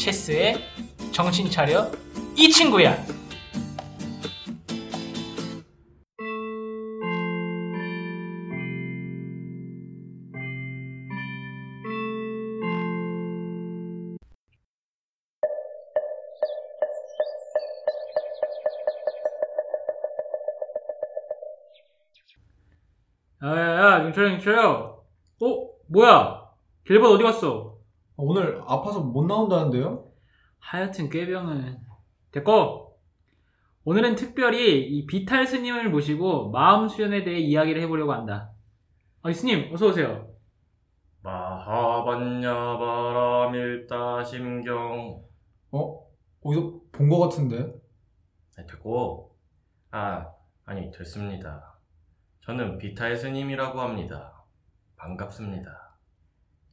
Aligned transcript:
체스의 0.00 0.56
정신 1.12 1.50
차려 1.50 1.90
이 2.34 2.50
친구야. 2.50 2.96
야야야 23.42 24.04
윤철형 24.04 24.32
윤철형 24.34 25.00
어? 25.42 25.70
뭐야 25.88 26.50
길벗 26.86 27.10
어디 27.12 27.22
갔어? 27.22 27.79
오늘 28.22 28.62
아파서 28.66 29.00
못 29.00 29.26
나온다는데요? 29.26 30.06
하여튼 30.58 31.08
꾀병은 31.08 31.78
됐고 32.32 32.98
오늘은 33.84 34.14
특별히 34.14 34.82
이 34.86 35.06
비탈 35.06 35.46
스님을 35.46 35.90
모시고 35.90 36.50
마음 36.50 36.86
수련에 36.86 37.24
대해 37.24 37.38
이야기를 37.38 37.80
해보려고 37.82 38.12
한다. 38.12 38.52
아 39.22 39.32
스님 39.32 39.72
어서 39.72 39.88
오세요. 39.88 40.28
마하반야 41.22 42.78
바라밀다 42.78 44.24
심경. 44.24 45.22
어? 45.72 46.00
어디서 46.42 46.80
본거 46.92 47.18
같은데? 47.18 47.72
네, 48.56 48.66
됐고. 48.66 49.34
아 49.90 50.26
아니 50.64 50.90
됐습니다. 50.90 51.78
저는 52.42 52.78
비타의 52.78 53.16
스님이라고 53.16 53.80
합니다. 53.80 54.44
반갑습니다. 54.96 55.96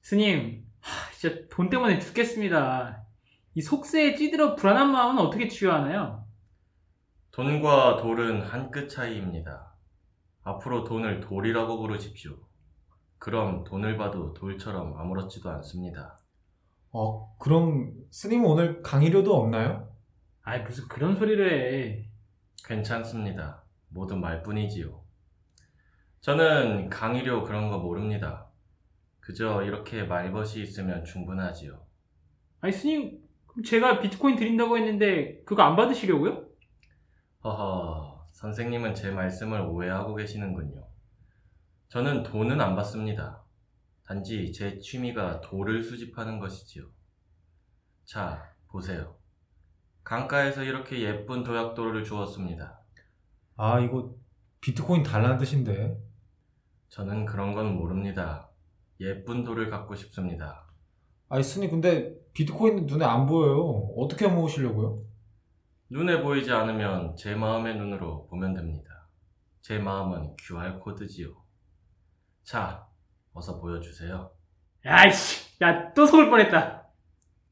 스님 0.02 0.66
하, 0.66 0.67
진짜 1.18 1.48
돈 1.50 1.70
때문에 1.70 1.98
죽겠습니다. 2.00 3.04
이 3.56 3.62
속세에 3.62 4.14
찌들어 4.16 4.56
불안한 4.56 4.92
마음은 4.92 5.20
어떻게 5.24 5.48
치유하나요? 5.48 6.24
돈과 7.32 7.98
돌은 7.98 8.42
한 8.44 8.70
끗 8.70 8.88
차이입니다. 8.88 9.74
앞으로 10.44 10.84
돈을 10.84 11.20
돌이라고 11.22 11.80
부르십시오. 11.80 12.38
그럼 13.18 13.64
돈을 13.64 13.98
봐도 13.98 14.34
돌처럼 14.34 14.96
아무렇지도 14.98 15.50
않습니다. 15.50 16.20
어, 16.92 17.36
그럼 17.38 17.94
스님은 18.12 18.46
오늘 18.46 18.82
강의료도 18.84 19.36
없나요? 19.36 19.92
아이 20.44 20.62
무슨 20.62 20.88
그런 20.88 21.16
소리를 21.16 21.52
해. 21.52 22.10
괜찮습니다. 22.64 23.64
모두 23.90 24.16
말뿐이지요. 24.18 25.02
저는 26.22 26.90
강의료 26.90 27.44
그런 27.44 27.70
거 27.70 27.80
모릅니다 27.80 28.47
그저 29.28 29.62
이렇게 29.62 30.04
말벗이 30.04 30.62
있으면 30.62 31.04
충분하지요 31.04 31.86
아니 32.62 32.72
스님 32.72 33.28
그럼 33.46 33.62
제가 33.62 34.00
비트코인 34.00 34.38
드린다고 34.38 34.78
했는데 34.78 35.44
그거 35.44 35.64
안 35.64 35.76
받으시려고요? 35.76 36.48
허허, 37.44 38.30
선생님은 38.32 38.96
제 38.96 39.12
말씀을 39.12 39.60
오해하고 39.62 40.16
계시는군요. 40.16 40.88
저는 41.90 42.24
돈은 42.24 42.62
안 42.62 42.76
받습니다. 42.78 43.44
단지 44.06 44.54
제 44.54 44.80
취미가 44.80 45.42
돌을 45.42 45.84
수집하는 45.84 46.40
것이지요. 46.40 46.86
자, 48.06 48.54
보세요. 48.70 49.18
강가에서 50.04 50.64
이렇게 50.64 51.02
예쁜 51.02 51.44
도약돌을 51.44 52.06
주었습니다. 52.06 52.80
아, 53.58 53.80
이거 53.82 54.16
비트코인 54.62 55.04
달라는 55.04 55.38
뜻인데. 55.38 55.98
저는 56.90 57.26
그런 57.26 57.54
건 57.54 57.76
모릅니다. 57.76 58.47
예쁜 59.00 59.44
돌을 59.44 59.70
갖고 59.70 59.96
싶습니다. 59.96 60.66
아니, 61.30 61.44
스님, 61.44 61.70
근데 61.72 62.16
비트코인은 62.34 62.86
눈에 62.86 63.06
안 63.06 63.26
보여요. 63.26 63.90
어떻게 63.98 64.28
모으시려고요? 64.28 65.04
눈에 65.90 66.22
보이지 66.22 66.52
않으면 66.52 67.16
제 67.16 67.36
마음의 67.36 67.76
눈으로 67.78 68.28
보면 68.28 68.54
됩니다. 68.54 69.08
제 69.62 69.78
마음은 69.80 70.36
QR코드지요. 70.40 71.30
자, 72.44 72.88
어서 73.34 73.60
보여주세요. 73.60 74.32
야이씨 74.86 75.58
야 75.62 75.94
또 75.94 76.06
속을 76.06 76.30
뻔했다 76.30 76.84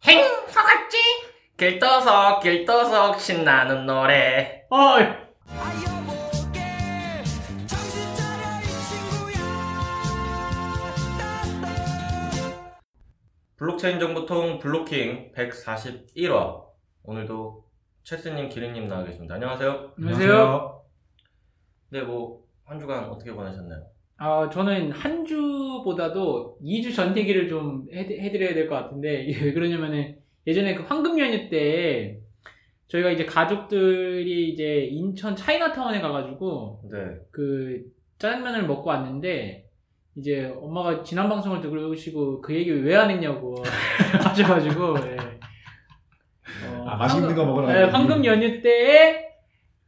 행! 0.06 0.23
속았지? 0.47 0.97
길떠석 1.57 2.41
길떠석 2.41 3.19
신나는 3.19 3.85
노래 3.85 4.66
어이 4.69 5.25
블록체인 13.65 13.99
정보통 13.99 14.59
블로킹 14.59 15.31
141화 15.33 16.63
오늘도 17.03 17.65
체스님 18.03 18.47
기린님 18.49 18.87
나와 18.87 19.03
계십니다. 19.03 19.33
안녕하세요. 19.35 19.93
안녕하세요 19.97 20.81
네, 21.89 22.01
뭐 22.03 22.45
한 22.65 22.79
주간 22.79 23.05
어떻게 23.05 23.31
보내셨나요? 23.31 23.83
아, 24.17 24.49
저는 24.51 24.91
한 24.91 25.25
주보다도 25.25 26.59
2주 26.63 26.95
전 26.95 27.15
얘기를 27.17 27.47
좀 27.47 27.87
해, 27.91 28.01
해드려야 28.01 28.53
될 28.53 28.67
것 28.69 28.75
같은데, 28.75 29.23
이게 29.23 29.45
왜 29.45 29.53
그러냐면은, 29.53 30.17
예전에 30.47 30.73
그 30.75 30.83
황금 30.83 31.19
연휴 31.19 31.47
때, 31.49 32.19
저희가 32.87 33.09
이제 33.11 33.25
가족들이 33.25 34.49
이제 34.49 34.81
인천 34.91 35.35
차이나타운에 35.35 36.01
가가지고, 36.01 36.81
네. 36.91 37.17
그 37.31 37.83
짜장면을 38.19 38.65
먹고 38.67 38.89
왔는데, 38.89 39.64
이제 40.17 40.53
엄마가 40.61 41.03
지난 41.03 41.27
방송을 41.27 41.59
들으시고 41.61 42.41
그 42.41 42.53
얘기 42.55 42.71
왜 42.71 42.95
안 42.95 43.09
했냐고 43.09 43.61
하셔가지고, 44.23 44.95
예. 45.07 45.17
어, 46.67 46.85
아, 46.87 46.95
맛있는 46.95 47.29
황금- 47.29 47.35
거 47.35 47.45
먹으러 47.45 47.67
네, 47.67 47.73
가야지. 47.73 47.91
황금 47.91 48.25
연휴 48.25 48.61
때에 48.61 49.25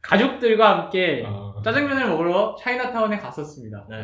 가족들과 0.02 0.82
함께 0.82 1.24
아, 1.26 1.54
짜장면을 1.64 2.08
먹으러 2.08 2.56
차이나타운에 2.60 3.16
갔었습니다. 3.18 3.86
네. 3.88 3.96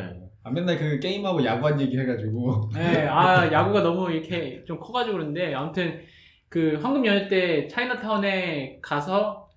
아, 0.43 0.49
맨날 0.51 0.77
그 0.77 0.99
게임하고 0.99 1.43
야구한 1.45 1.79
얘기 1.79 1.97
해가지고. 1.97 2.69
네, 2.73 3.07
아, 3.07 3.51
야구가 3.51 3.81
너무 3.81 4.11
이렇게 4.11 4.63
좀 4.65 4.79
커가지고 4.79 5.17
그런데, 5.17 5.53
아무튼, 5.53 6.01
그, 6.49 6.79
황금 6.81 7.05
연휴 7.05 7.27
때 7.27 7.67
차이나타운에 7.67 8.79
가서, 8.81 9.47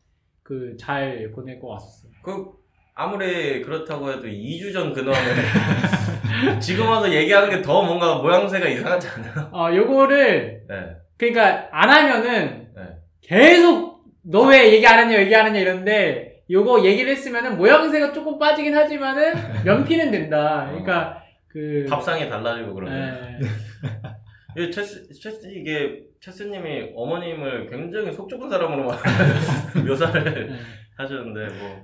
그, 0.43 0.77
잘 0.79 1.31
보내고 1.35 1.69
왔었어요. 1.69 2.13
그 2.23 2.47
아무리 2.95 3.63
그렇다고 3.63 4.11
해도 4.11 4.27
2주 4.27 4.73
전 4.73 4.93
근황을 4.93 5.15
지금 6.61 6.87
와서 6.89 7.13
얘기하는 7.13 7.51
게 7.51 7.63
더 7.63 7.83
뭔가 7.83 8.17
모양새가 8.17 8.69
이상하지 8.69 9.09
않아요? 9.09 9.51
어, 9.53 9.75
요거를, 9.75 10.63
네. 10.69 10.75
그러니까, 11.17 11.69
안 11.73 11.89
하면은, 11.91 12.69
네. 12.75 12.83
계속, 13.23 14.05
너 14.23 14.47
왜 14.49 14.73
얘기 14.73 14.87
안 14.87 14.99
했냐, 14.99 15.19
얘기 15.21 15.35
안 15.35 15.47
했냐 15.47 15.59
이러는데, 15.61 16.43
요거 16.51 16.85
얘기를 16.85 17.11
했으면은 17.13 17.57
모양새가 17.57 18.13
조금 18.13 18.39
빠지긴 18.39 18.75
하지만은, 18.77 19.35
면피는 19.65 20.11
된다. 20.11 20.67
그러니까, 20.69 21.23
그, 21.49 21.87
밥상이 21.89 22.29
달라지고 22.29 22.75
그러면. 22.75 23.39
네. 23.41 24.63
이 24.63 24.71
체스, 24.71 25.09
체스, 25.21 25.47
이게, 25.49 26.01
체스님이 26.21 26.93
어머님을 26.97 27.69
굉장히 27.71 28.13
속 28.13 28.29
좁은 28.29 28.49
사람으로 28.51 28.85
막 28.89 29.01
묘사를 29.87 30.49
네. 30.49 30.57
하셨는데, 30.97 31.55
뭐, 31.59 31.83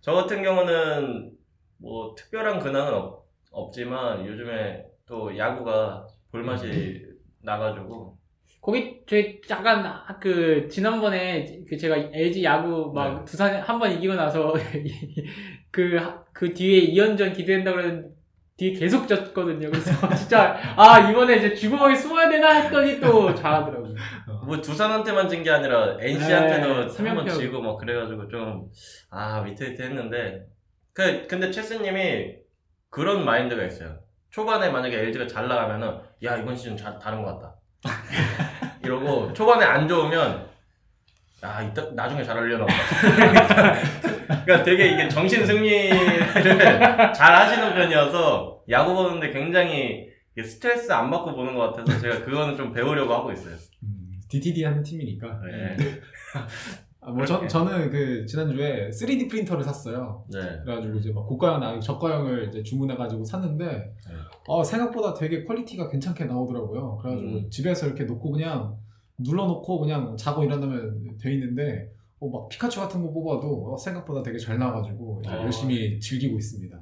저 0.00 0.12
같은 0.12 0.42
경우는, 0.42 1.30
뭐, 1.80 2.14
특별한 2.16 2.58
근황은 2.60 2.94
없, 2.94 3.25
없지만, 3.56 4.26
요즘에 4.26 4.84
또 5.06 5.36
야구가 5.36 6.06
볼맛이 6.30 7.02
나가지고, 7.42 8.16
거기 8.60 9.00
저희 9.06 9.40
잠깐 9.46 9.84
그 10.20 10.66
지난번에 10.68 11.62
그 11.68 11.76
제가 11.76 11.96
LG 12.12 12.42
야구 12.44 12.92
막 12.92 13.18
네. 13.20 13.24
두산 13.24 13.54
한 13.60 13.78
번 13.78 13.92
이기고 13.92 14.14
나서 14.14 14.52
그그 15.70 16.54
뒤에 16.54 16.92
2연전 16.94 17.34
기대된다 17.34 17.72
그랬는데 17.72 18.08
뒤에 18.56 18.72
계속 18.72 19.06
졌거든요. 19.06 19.70
그래서 19.70 19.90
진짜 20.16 20.56
아 20.76 21.10
이번에 21.10 21.36
이제 21.36 21.54
주구멍에 21.54 21.94
숨어야 21.94 22.28
되나 22.28 22.52
했더니 22.62 22.98
또 23.00 23.34
잘하더라고요. 23.34 23.94
뭐 24.46 24.60
두산한테만 24.60 25.28
진 25.28 25.42
게 25.44 25.50
아니라 25.50 25.96
NC한테도 26.00 26.66
네, 26.88 27.08
한번. 27.08 27.28
지고 27.28 27.60
막 27.60 27.76
그래가지고 27.78 28.28
좀, 28.28 28.68
아, 29.10 29.40
위태위태했는데. 29.42 30.46
그, 30.94 31.26
근데 31.26 31.50
체스님이 31.50 32.36
그런 32.96 33.26
마인드가 33.26 33.62
있어요. 33.62 33.94
초반에 34.30 34.70
만약에 34.70 34.98
LG가 34.98 35.26
잘 35.26 35.48
나가면은, 35.48 35.98
야, 36.24 36.38
이번 36.38 36.56
시즌 36.56 36.74
자, 36.78 36.98
다른 36.98 37.22
것 37.22 37.38
같다. 37.38 37.54
이러고, 38.82 39.34
초반에 39.34 39.66
안 39.66 39.86
좋으면, 39.86 40.48
아, 41.42 41.62
이따, 41.62 41.90
나중에 41.90 42.24
잘하려나. 42.24 42.64
그러니까 44.26 44.62
되게 44.62 44.94
이게 44.94 45.10
정신 45.10 45.44
승리를 45.44 46.32
잘 47.12 47.34
하시는 47.34 47.74
편이어서, 47.74 48.62
야구 48.70 48.94
보는데 48.94 49.30
굉장히 49.30 50.08
스트레스 50.42 50.90
안 50.90 51.10
받고 51.10 51.34
보는 51.34 51.54
것 51.54 51.74
같아서 51.74 52.00
제가 52.00 52.24
그거는 52.24 52.56
좀 52.56 52.72
배우려고 52.72 53.12
하고 53.12 53.30
있어요. 53.30 53.56
음, 53.82 54.20
DTD 54.30 54.64
하는 54.64 54.82
팀이니까. 54.82 55.38
네. 55.50 55.76
아, 57.06 57.12
뭐, 57.12 57.24
저, 57.24 57.46
저는 57.46 57.88
그, 57.90 58.26
지난주에 58.26 58.90
3D 58.90 59.30
프린터를 59.30 59.62
샀어요. 59.62 60.24
네. 60.28 60.40
그래가지고 60.64 60.98
이제 60.98 61.12
막 61.12 61.24
고가형, 61.28 61.62
아니고 61.62 61.80
저가형을 61.80 62.48
이제 62.48 62.64
주문해가지고 62.64 63.24
샀는데, 63.24 63.94
어, 64.48 64.64
생각보다 64.64 65.14
되게 65.14 65.44
quality가 65.44 65.88
괜찮게 65.88 66.24
나오더라고요. 66.24 66.98
그래가지고 66.98 67.30
음. 67.30 67.48
집에서 67.48 67.86
이렇게 67.86 68.02
놓고 68.04 68.32
그냥 68.32 68.76
눌러놓고 69.18 69.78
그냥 69.80 70.16
자고 70.16 70.42
일어나면 70.42 71.16
돼 71.18 71.32
있는데 71.34 71.90
어, 72.18 72.28
막 72.28 72.48
피카츄 72.48 72.80
같은 72.80 73.00
거 73.02 73.12
뽑아도 73.12 73.72
어, 73.72 73.76
생각보다 73.76 74.22
되게 74.22 74.36
잘 74.38 74.58
나와가지고 74.58 75.22
어. 75.26 75.30
열심히 75.42 75.98
즐기고 76.00 76.36
있습니다. 76.36 76.76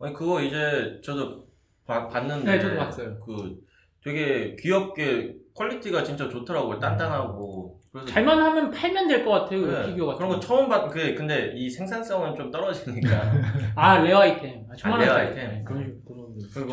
아니 0.00 0.12
그거 0.14 0.42
이제 0.42 1.00
저도 1.04 1.46
봐- 1.86 2.08
봤는데 2.08 2.50
네, 2.56 2.60
저도 2.60 2.76
봤어요. 2.76 3.20
그 3.20 3.60
되게 4.02 4.56
귀엽게 4.56 5.36
quality가 5.54 6.02
진짜 6.04 6.28
좋더라고요. 6.28 6.78
단단하고. 6.78 7.78
그래서 7.92 8.06
잘만 8.06 8.38
하면 8.40 8.70
팔면 8.70 9.08
될 9.08 9.24
것 9.24 9.30
같아요. 9.32 9.60
그 9.62 9.66
네, 9.66 9.86
피규어 9.86 10.06
같은 10.06 10.18
그런 10.18 10.30
거 10.30 10.40
처음 10.40 10.68
봤. 10.68 10.88
그 10.88 11.14
근데 11.14 11.52
이 11.56 11.68
생산성은 11.68 12.36
좀 12.36 12.50
떨어지니까. 12.50 13.10
아 13.74 13.98
rare 13.98 14.18
아이템. 14.18 14.64
아, 14.70 14.88
아, 14.88 14.96
rare. 14.96 15.12
아이템. 15.12 15.34
네, 15.48 15.64
그런 15.66 15.84
식으로. 15.84 16.30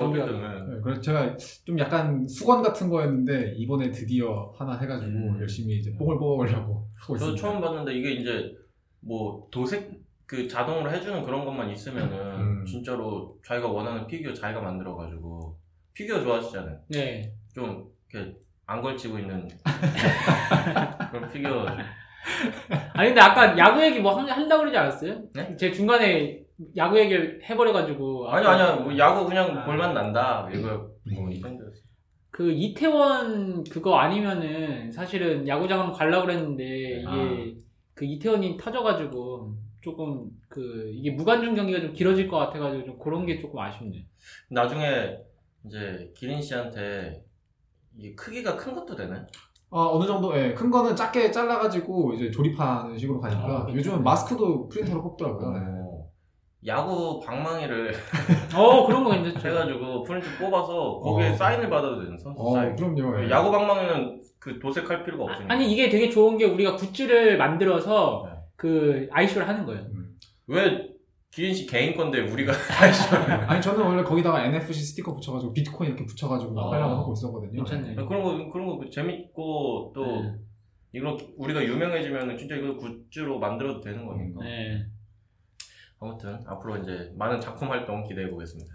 어쨌든 0.09 0.41
네, 0.41 0.79
그래서 0.83 1.01
제가 1.01 1.35
좀 1.65 1.77
약간 1.79 2.27
숙원 2.27 2.61
같은 2.61 2.89
거였는데 2.89 3.53
이번에 3.57 3.89
드디어 3.91 4.53
하나 4.57 4.77
해가지고 4.77 5.11
음. 5.11 5.37
열심히 5.41 5.77
이제 5.77 5.91
뽕을 5.97 6.17
뽑아보려고 6.19 6.87
하고 6.99 7.17
저도 7.17 7.31
있습니다. 7.31 7.41
처음 7.41 7.61
봤는데 7.61 7.93
이게 7.95 8.11
이제 8.11 8.53
뭐 9.01 9.47
도색 9.51 9.91
그 10.27 10.47
자동으로 10.47 10.91
해주는 10.91 11.23
그런 11.23 11.45
것만 11.45 11.69
있으면은 11.71 12.17
음. 12.61 12.65
진짜로 12.65 13.37
자기가 13.45 13.67
원하는 13.69 14.05
피규어 14.07 14.33
자기가 14.33 14.61
만들어가지고 14.61 15.57
피규어 15.93 16.21
좋아하시잖아요. 16.21 16.77
네. 16.89 17.33
좀 17.55 17.85
이렇게 18.13 18.33
안 18.67 18.81
걸치고 18.81 19.17
있는 19.17 19.47
그런 21.11 21.31
피규어. 21.31 21.65
아니 22.93 23.09
근데 23.09 23.21
아까 23.21 23.57
야구 23.57 23.81
얘기 23.81 23.99
뭐 23.99 24.13
한- 24.17 24.27
한다고 24.29 24.61
그러지 24.61 24.77
않았어요? 24.77 25.21
네? 25.33 25.55
제 25.55 25.71
중간에 25.71 26.41
야구 26.75 26.99
얘기를 26.99 27.39
해버려가지고 27.43 28.29
아니 28.29 28.45
아니야 28.45 28.75
뭐 28.75 28.95
야구 28.97 29.25
그냥 29.25 29.57
아. 29.57 29.65
볼만 29.65 29.93
난다 29.93 30.49
이거 30.53 30.89
뭐 31.13 31.29
이정도였어. 31.29 31.81
그 32.29 32.51
이태원 32.51 33.63
그거 33.63 33.95
아니면은 33.95 34.91
사실은 34.91 35.47
야구장은 35.47 35.93
가려고 35.93 36.25
그랬는데 36.25 36.63
이게 36.99 37.07
아. 37.07 37.45
그 37.93 38.03
이태원이 38.05 38.57
터져가지고 38.57 39.53
조금 39.81 40.29
그 40.49 40.91
이게 40.93 41.11
무관중 41.11 41.55
경기가 41.55 41.79
좀 41.79 41.93
길어질 41.93 42.27
것 42.27 42.37
같아가지고 42.37 42.83
좀 42.85 42.99
그런 42.99 43.25
게 43.25 43.37
조금 43.39 43.59
아쉽네. 43.59 44.05
나중에 44.49 45.15
이제 45.65 46.11
기린 46.15 46.41
씨한테 46.41 47.21
이게 47.97 48.15
크기가 48.15 48.55
큰 48.55 48.75
것도 48.75 48.95
되네. 48.95 49.13
아, 49.69 49.89
어느 49.91 50.05
정도, 50.05 50.37
예, 50.37 50.53
큰 50.53 50.71
거는 50.71 50.95
작게 50.95 51.31
잘라가지고 51.31 52.13
이제 52.13 52.31
조립하는 52.31 52.97
식으로 52.97 53.19
가니까 53.19 53.41
아, 53.43 53.47
괜찮네. 53.65 53.75
요즘은 53.75 54.03
마스크도 54.03 54.69
프린터로 54.69 55.03
뽑더라고요. 55.03 55.51
네. 55.51 55.59
어, 55.59 56.07
야구 56.65 57.19
방망이를 57.19 57.93
어 58.55 58.85
그런 58.87 59.03
거 59.03 59.11
괜찮죠. 59.11 59.47
해가지고 59.49 60.03
프린트 60.03 60.37
뽑아서 60.39 60.99
거기에 60.99 61.29
어. 61.29 61.33
사인을 61.35 61.69
받아도 61.69 62.01
되는 62.01 62.17
선수 62.17 62.41
어, 62.41 62.53
사인. 62.53 62.75
그럼요. 62.75 63.23
예. 63.23 63.29
야구 63.29 63.51
방망이는 63.51 64.21
그 64.39 64.57
도색할 64.59 65.03
필요가 65.03 65.25
없으니까. 65.25 65.53
아니 65.53 65.71
이게 65.71 65.89
되게 65.89 66.09
좋은 66.09 66.37
게 66.37 66.45
우리가 66.45 66.75
굿즈를 66.75 67.37
만들어서 67.37 68.23
네. 68.25 68.37
그 68.55 69.07
아이쇼를 69.11 69.47
하는 69.47 69.65
거예요. 69.65 69.81
음. 69.81 70.17
왜 70.47 70.86
기린 71.31 71.53
씨 71.53 71.67
개인 71.67 71.95
건데 71.95 72.21
우리가 72.21 72.53
아이쇼를 72.81 73.31
아니, 73.31 73.61
저는 73.61 73.85
원래 73.85 74.03
거기다가 74.03 74.45
NFC 74.45 74.73
스티커 74.73 75.13
붙여가지고 75.13 75.53
비트코인 75.53 75.91
이렇게 75.91 76.05
붙여가지고 76.05 76.59
어. 76.59 76.73
하려고 76.73 76.95
하고 76.95 77.13
있었거든요. 77.13 77.63
괜찮네. 77.63 77.95
그런 77.95 78.23
거 78.23 78.49
그런 78.49 78.65
거 78.67 78.89
재밌고 78.89 79.91
또 79.93 80.21
네. 80.23 80.35
이거 80.93 81.17
우리가 81.37 81.63
유명해지면 81.63 82.37
진짜 82.37 82.55
이거 82.55 82.75
굿즈로 82.77 83.39
만들어도 83.39 83.81
되는 83.81 84.05
거니까. 84.05 84.43
네. 84.43 84.85
아무튼 85.99 86.39
앞으로 86.45 86.77
이제 86.77 87.11
많은 87.15 87.39
작품 87.39 87.69
활동 87.69 88.07
기대해 88.07 88.29
보겠습니다. 88.29 88.73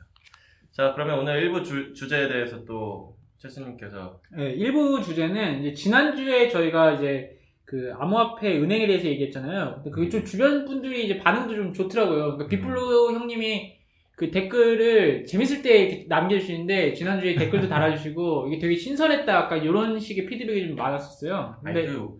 자 0.70 0.92
그러면 0.94 1.18
오늘 1.18 1.42
일부 1.42 1.62
주, 1.62 1.92
주제에 1.92 2.28
대해서 2.28 2.64
또 2.64 3.16
최스님께서 3.38 4.20
네, 4.36 4.50
일부 4.52 5.02
주제는 5.02 5.60
이제 5.60 5.74
지난주에 5.74 6.48
저희가 6.48 6.92
이제 6.92 7.38
그 7.72 7.90
암호화폐 7.98 8.58
은행에 8.58 8.86
대해서 8.86 9.06
얘기했잖아요. 9.06 9.76
근데 9.76 9.90
그게 9.90 10.10
좀 10.10 10.22
주변 10.26 10.66
분들이 10.66 11.06
이제 11.06 11.16
반응도 11.16 11.54
좀 11.54 11.72
좋더라고요. 11.72 12.36
그러니까 12.36 12.46
빅블루 12.48 13.14
형님이 13.14 13.78
그 14.14 14.30
댓글을 14.30 15.24
재밌을 15.24 15.62
때 15.62 16.04
남겨주시는데 16.06 16.92
지난주에 16.92 17.34
댓글도 17.34 17.68
달아주시고 17.72 18.48
이게 18.48 18.58
되게 18.58 18.76
신선했다. 18.76 19.32
약간 19.32 19.64
이런 19.64 19.98
식의 19.98 20.26
피드백이 20.26 20.68
좀 20.68 20.76
많았었어요. 20.76 21.56
아니 21.64 21.74
근데 21.74 21.86
그 21.90 22.10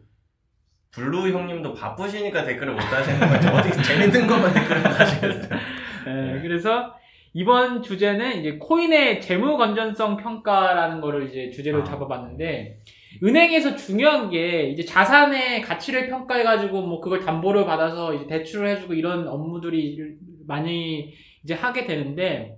블루 0.92 1.28
형님도 1.28 1.74
바쁘시니까 1.74 2.44
댓글을 2.44 2.72
못 2.72 2.80
하시는 2.80 3.20
거죠. 3.20 3.48
어떻게 3.50 3.82
재밌는 3.82 4.26
것만 4.26 4.54
댓글을 4.54 4.86
하시겠어요. 4.86 5.48
네, 6.06 6.40
그래서 6.40 6.94
이번 7.34 7.82
주제는 7.82 8.40
이제 8.40 8.56
코인의 8.58 9.20
재무 9.20 9.58
건전성 9.58 10.16
평가라는 10.16 11.02
거를 11.02 11.28
이제 11.28 11.50
주제로 11.50 11.82
아. 11.82 11.84
잡아봤는데 11.84 12.78
은행에서 13.22 13.76
중요한 13.76 14.30
게 14.30 14.70
이제 14.70 14.84
자산의 14.84 15.62
가치를 15.62 16.08
평가해 16.08 16.42
가지고 16.44 16.82
뭐 16.82 17.00
그걸 17.00 17.20
담보를 17.20 17.64
받아서 17.64 18.14
이제 18.14 18.26
대출을 18.26 18.68
해주고 18.68 18.94
이런 18.94 19.26
업무들이 19.28 19.98
많이 20.46 21.12
이제 21.44 21.54
하게 21.54 21.84
되는데 21.84 22.56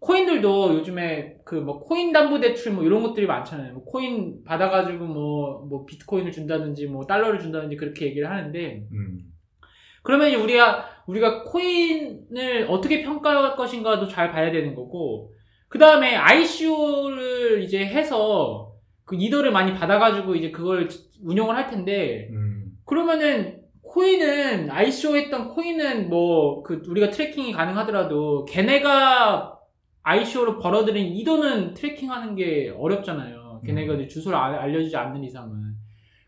코인들도 0.00 0.74
요즘에 0.76 1.36
그 1.44 1.56
뭐 1.56 1.78
코인 1.80 2.12
담보 2.12 2.40
대출 2.40 2.72
뭐 2.72 2.84
이런 2.84 3.02
것들이 3.02 3.26
많잖아요. 3.26 3.74
뭐 3.74 3.84
코인 3.84 4.44
받아가지고 4.44 5.04
뭐 5.04 5.66
뭐 5.68 5.84
비트코인을 5.84 6.32
준다든지 6.32 6.86
뭐 6.86 7.04
달러를 7.06 7.38
준다든지 7.38 7.76
그렇게 7.76 8.06
얘기를 8.06 8.30
하는데 8.30 8.86
음. 8.92 9.20
그러면 10.02 10.28
이제 10.28 10.36
우리가 10.36 10.88
우리가 11.06 11.42
코인을 11.44 12.66
어떻게 12.70 13.02
평가할 13.02 13.56
것인가도 13.56 14.08
잘 14.08 14.30
봐야 14.32 14.50
되는 14.50 14.74
거고 14.74 15.32
그 15.68 15.78
다음에 15.78 16.16
ICO를 16.16 17.62
이제 17.62 17.84
해서 17.84 18.69
그 19.10 19.16
이더를 19.18 19.50
많이 19.50 19.74
받아가지고 19.74 20.36
이제 20.36 20.52
그걸 20.52 20.88
운영을 21.24 21.56
할 21.56 21.68
텐데 21.68 22.28
음. 22.30 22.66
그러면은 22.86 23.58
코인은 23.82 24.70
ICO 24.70 25.16
했던 25.16 25.48
코인은 25.48 26.08
뭐 26.08 26.62
그 26.62 26.80
우리가 26.86 27.10
트래킹이 27.10 27.52
가능하더라도 27.52 28.44
걔네가 28.44 29.58
ICO로 30.04 30.58
벌어들인 30.60 31.06
이더는 31.16 31.74
트래킹하는 31.74 32.36
게 32.36 32.72
어렵잖아요. 32.78 33.62
걔네가 33.66 33.94
음. 33.94 34.08
주소를 34.08 34.38
알- 34.38 34.54
알려주지 34.54 34.96
않는 34.96 35.24
이상은. 35.24 35.74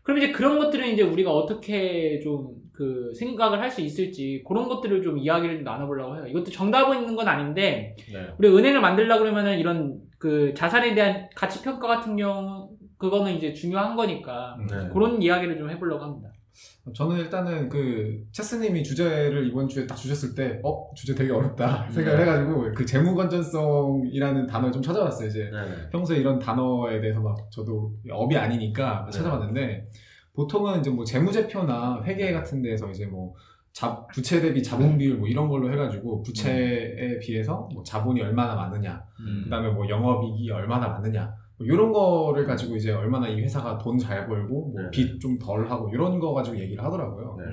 그럼 0.03 0.17
이제 0.17 0.31
그런 0.33 0.59
것들은 0.59 0.89
이제 0.89 1.01
우리가 1.03 1.31
어떻게 1.33 2.19
좀 2.21 2.61
그 2.73 3.13
생각을 3.13 3.59
할 3.61 3.69
수 3.69 3.81
있을지 3.81 4.43
그런 4.47 4.67
것들을 4.67 5.03
좀 5.03 5.19
이야기를 5.19 5.57
좀 5.57 5.63
나눠보려고 5.63 6.15
해요. 6.15 6.25
이것도 6.27 6.45
정답은 6.49 7.01
있는 7.01 7.15
건 7.15 7.27
아닌데 7.27 7.95
네. 8.11 8.27
우리 8.39 8.47
은행을 8.47 8.81
만들려고 8.81 9.21
그러면은 9.21 9.59
이런 9.59 9.99
그 10.17 10.55
자산에 10.55 10.95
대한 10.95 11.29
가치 11.35 11.61
평가 11.61 11.87
같은 11.87 12.15
경우 12.17 12.62
그거는 13.03 13.33
이제 13.33 13.51
중요한 13.51 13.97
거니까 13.97 14.57
네. 14.65 14.87
그런 14.93 15.21
이야기를 15.21 15.57
좀 15.57 15.69
해보려고 15.69 16.05
합니다. 16.05 16.29
저는 16.95 17.17
일단은 17.17 17.67
그 17.67 18.23
체스님이 18.31 18.81
주제를 18.81 19.45
이번 19.45 19.67
주에 19.67 19.85
딱 19.85 19.95
주셨을 19.95 20.33
때, 20.33 20.61
어 20.63 20.89
주제 20.95 21.13
되게 21.13 21.33
어렵다 21.33 21.89
생각을 21.91 22.17
네. 22.17 22.23
해가지고 22.23 22.71
그 22.73 22.85
재무 22.85 23.13
건전성이라는 23.13 24.47
단어를 24.47 24.71
좀 24.71 24.81
찾아봤어요. 24.81 25.27
이제 25.27 25.49
네네. 25.51 25.89
평소에 25.91 26.17
이런 26.17 26.39
단어에 26.39 27.01
대해서 27.01 27.19
막 27.19 27.35
저도 27.51 27.93
업이 28.09 28.37
아니니까 28.37 29.03
네. 29.05 29.11
찾아봤는데 29.11 29.89
보통은 30.33 30.79
이제 30.79 30.89
뭐 30.89 31.03
재무제표나 31.03 32.03
회계 32.05 32.31
같은 32.31 32.61
데서 32.61 32.89
이제 32.89 33.05
뭐 33.05 33.33
자, 33.73 34.05
부채 34.13 34.39
대비 34.39 34.63
자본 34.63 34.97
비율 34.97 35.17
뭐 35.17 35.27
이런 35.27 35.49
걸로 35.49 35.69
해가지고 35.73 36.21
부채에 36.21 37.19
비해서 37.19 37.67
뭐 37.73 37.83
자본이 37.83 38.21
얼마나 38.21 38.55
많느냐, 38.55 39.03
음. 39.19 39.41
그다음에 39.43 39.71
뭐 39.71 39.89
영업이익이 39.89 40.51
얼마나 40.51 40.87
많느냐. 40.87 41.42
뭐 41.57 41.67
이런 41.67 41.91
거를 41.91 42.45
가지고 42.45 42.75
이제 42.75 42.91
얼마나 42.91 43.27
이 43.27 43.39
회사가 43.41 43.77
돈 43.77 43.97
잘 43.97 44.27
벌고 44.27 44.73
네. 44.75 44.81
뭐 44.83 45.04
빚 45.04 45.19
좀 45.19 45.37
덜 45.39 45.69
하고 45.69 45.89
이런 45.93 46.19
거 46.19 46.33
가지고 46.33 46.59
얘기를 46.59 46.83
하더라고요. 46.83 47.37
네. 47.39 47.45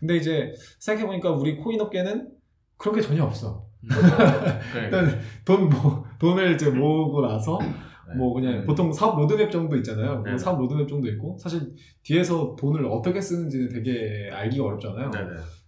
근데 0.00 0.16
이제 0.16 0.52
생각해 0.80 1.06
보니까 1.06 1.30
우리 1.30 1.56
코인 1.56 1.80
업계는 1.80 2.28
그런 2.76 2.94
게 2.96 3.00
전혀 3.00 3.22
없어. 3.24 3.66
그러니까. 3.88 4.60
일단 4.82 5.18
돈, 5.44 5.68
뭐, 5.68 6.04
돈을 6.18 6.54
이제 6.54 6.70
모으고 6.70 7.20
나서 7.26 7.58
네. 7.60 8.14
뭐 8.16 8.34
그냥 8.34 8.54
음. 8.60 8.66
보통 8.66 8.92
사업 8.92 9.18
로드맵 9.18 9.50
정도 9.50 9.76
있잖아요. 9.76 10.22
네. 10.22 10.30
뭐 10.30 10.38
사업 10.38 10.58
로드맵 10.60 10.88
정도 10.88 11.08
있고 11.08 11.36
사실 11.38 11.60
뒤에서 12.02 12.56
돈을 12.58 12.84
어떻게 12.86 13.20
쓰는지는 13.20 13.68
되게 13.68 14.30
알기가 14.32 14.64
어렵잖아요. 14.64 15.10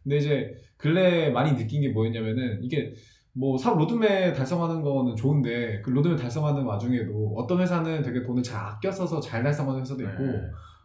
근데 0.02 0.16
이제 0.18 0.54
근래 0.76 1.30
많이 1.30 1.56
느낀 1.56 1.80
게 1.82 1.88
뭐였냐면은 1.90 2.60
이게 2.62 2.92
뭐 3.38 3.58
사업 3.58 3.78
로드맵 3.78 4.34
달성하는 4.34 4.80
거는 4.82 5.14
좋은데 5.14 5.82
그 5.82 5.90
로드맵 5.90 6.18
달성하는 6.18 6.62
와중에도 6.64 7.34
어떤 7.36 7.60
회사는 7.60 8.02
되게 8.02 8.22
돈을 8.22 8.42
잘 8.42 8.58
아껴 8.64 8.90
써서 8.90 9.20
잘 9.20 9.42
달성하는 9.42 9.80
회사도 9.82 10.02
있고 10.02 10.24
네. 10.24 10.40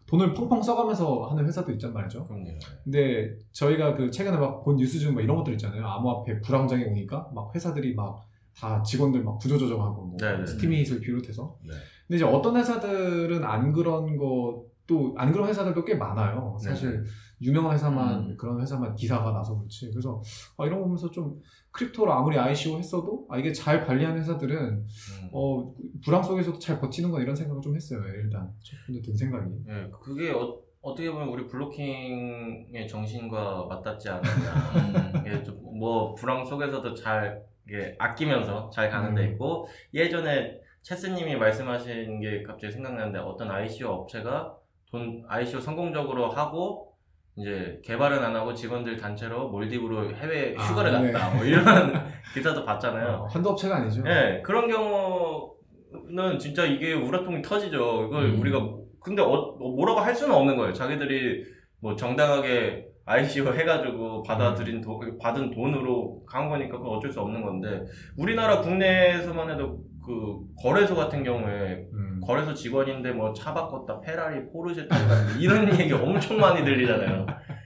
돈을 0.07 0.33
펑펑 0.33 0.61
써가면서 0.61 1.27
하는 1.29 1.45
회사도 1.47 1.71
있단 1.71 1.93
말이죠. 1.93 2.23
그럼요. 2.25 2.49
근데 2.83 3.33
저희가 3.53 3.95
그 3.95 4.11
최근에 4.11 4.37
막 4.37 4.63
본 4.63 4.75
뉴스 4.75 4.99
중 4.99 5.15
막 5.15 5.21
이런 5.21 5.37
것들 5.37 5.53
있잖아요. 5.53 5.85
암호화폐 5.87 6.41
불황장에 6.41 6.83
오니까 6.85 7.29
막 7.33 7.53
회사들이 7.55 7.95
막 7.95 8.29
다 8.53 8.83
직원들 8.83 9.23
막 9.23 9.39
구조조정하고 9.39 10.01
뭐 10.07 10.17
네 10.19 10.37
네. 10.39 10.45
스티밋을 10.45 10.99
비롯해서. 10.99 11.55
네. 11.63 11.71
근데 12.05 12.17
이제 12.17 12.25
어떤 12.25 12.57
회사들은 12.57 13.45
안 13.45 13.71
그런 13.71 14.17
것도 14.17 15.15
안 15.15 15.31
그런 15.31 15.47
회사들도 15.47 15.85
꽤 15.85 15.95
많아요. 15.95 16.57
사실 16.61 17.01
유명한 17.41 17.73
회사만 17.73 18.31
음. 18.31 18.37
그런 18.37 18.61
회사만 18.61 18.95
기사가 18.95 19.31
나서 19.31 19.57
그렇지. 19.57 19.89
그래서 19.91 20.21
아, 20.57 20.65
이런 20.65 20.79
거 20.79 20.85
보면서 20.85 21.09
좀 21.09 21.41
크립토를 21.71 22.11
아무리 22.11 22.37
ICO 22.37 22.77
했어도 22.77 23.25
아, 23.29 23.37
이게 23.37 23.51
잘 23.51 23.85
관리한 23.85 24.17
회사들은 24.17 24.57
음. 24.57 25.29
어, 25.31 25.73
불황 26.03 26.21
속에서도 26.21 26.59
잘 26.59 26.79
버티는 26.79 27.09
건 27.11 27.21
이런 27.21 27.35
생각을 27.35 27.61
좀 27.61 27.75
했어요. 27.75 28.01
일단 28.15 28.51
첫 28.63 28.77
번째 28.85 29.01
든 29.01 29.15
생각이. 29.15 29.51
예, 29.69 29.89
그게 30.01 30.31
어, 30.31 30.59
어떻게 30.81 31.11
보면 31.11 31.29
우리 31.29 31.47
블로킹의 31.47 32.87
정신과 32.87 33.65
맞닿지 33.65 34.09
않았나. 34.09 35.23
예, 35.25 35.41
좀뭐 35.43 36.15
불황 36.15 36.45
속에서도 36.45 36.93
잘 36.93 37.43
이게 37.67 37.95
아끼면서 37.97 38.69
잘 38.69 38.89
가는 38.89 39.15
데 39.15 39.25
음. 39.25 39.31
있고 39.33 39.67
예전에 39.93 40.59
체스님이 40.81 41.35
말씀하신 41.35 42.19
게 42.19 42.43
갑자기 42.43 42.73
생각나는데 42.73 43.19
어떤 43.19 43.51
ICO 43.51 43.89
업체가 43.89 44.57
돈 44.87 45.23
ICO 45.27 45.59
성공적으로 45.59 46.29
하고 46.29 46.90
이제 47.37 47.79
개발은 47.83 48.23
안 48.23 48.35
하고 48.35 48.53
직원들 48.53 48.97
단체로 48.97 49.49
몰디브로 49.49 50.15
해외 50.15 50.53
아, 50.57 50.63
휴가를 50.63 50.91
네. 50.91 51.11
갔다 51.11 51.33
뭐 51.35 51.45
이런 51.45 51.63
기사도 52.33 52.65
봤잖아요. 52.65 53.07
어, 53.07 53.27
한두 53.27 53.49
업체가 53.49 53.77
아니죠. 53.77 54.03
네, 54.03 54.41
그런 54.43 54.67
경우는 54.67 56.39
진짜 56.39 56.65
이게 56.65 56.93
우라통이 56.93 57.41
터지죠. 57.41 58.07
이걸 58.07 58.25
음. 58.25 58.41
우리가 58.41 58.59
근데 59.01 59.21
어, 59.21 59.55
뭐라고 59.57 59.99
할 59.99 60.13
수는 60.13 60.35
없는 60.35 60.57
거예요. 60.57 60.73
자기들이 60.73 61.43
뭐 61.79 61.95
정당하게 61.95 62.90
ICO 63.05 63.53
해가지고 63.53 64.23
받아들인 64.23 64.81
돈, 64.81 65.17
받은 65.17 65.51
돈으로 65.51 66.23
간 66.25 66.49
거니까 66.49 66.77
그건 66.77 66.97
어쩔 66.97 67.11
수 67.11 67.19
없는 67.21 67.41
건데 67.41 67.83
우리나라 68.17 68.61
국내에서만 68.61 69.49
해도 69.49 69.83
그 70.05 70.39
거래소 70.61 70.95
같은 70.95 71.23
경우에 71.23 71.87
음. 71.93 72.19
거래소 72.23 72.53
직원인데 72.53 73.11
뭐 73.11 73.33
차 73.33 73.53
바꿨다 73.53 74.01
페라리 74.01 74.45
포르쉐 74.51 74.87
타고 74.87 75.39
이런 75.39 75.67
얘기 75.79 75.93
엄청 75.93 76.37
많이 76.37 76.63
들리잖아요. 76.63 77.25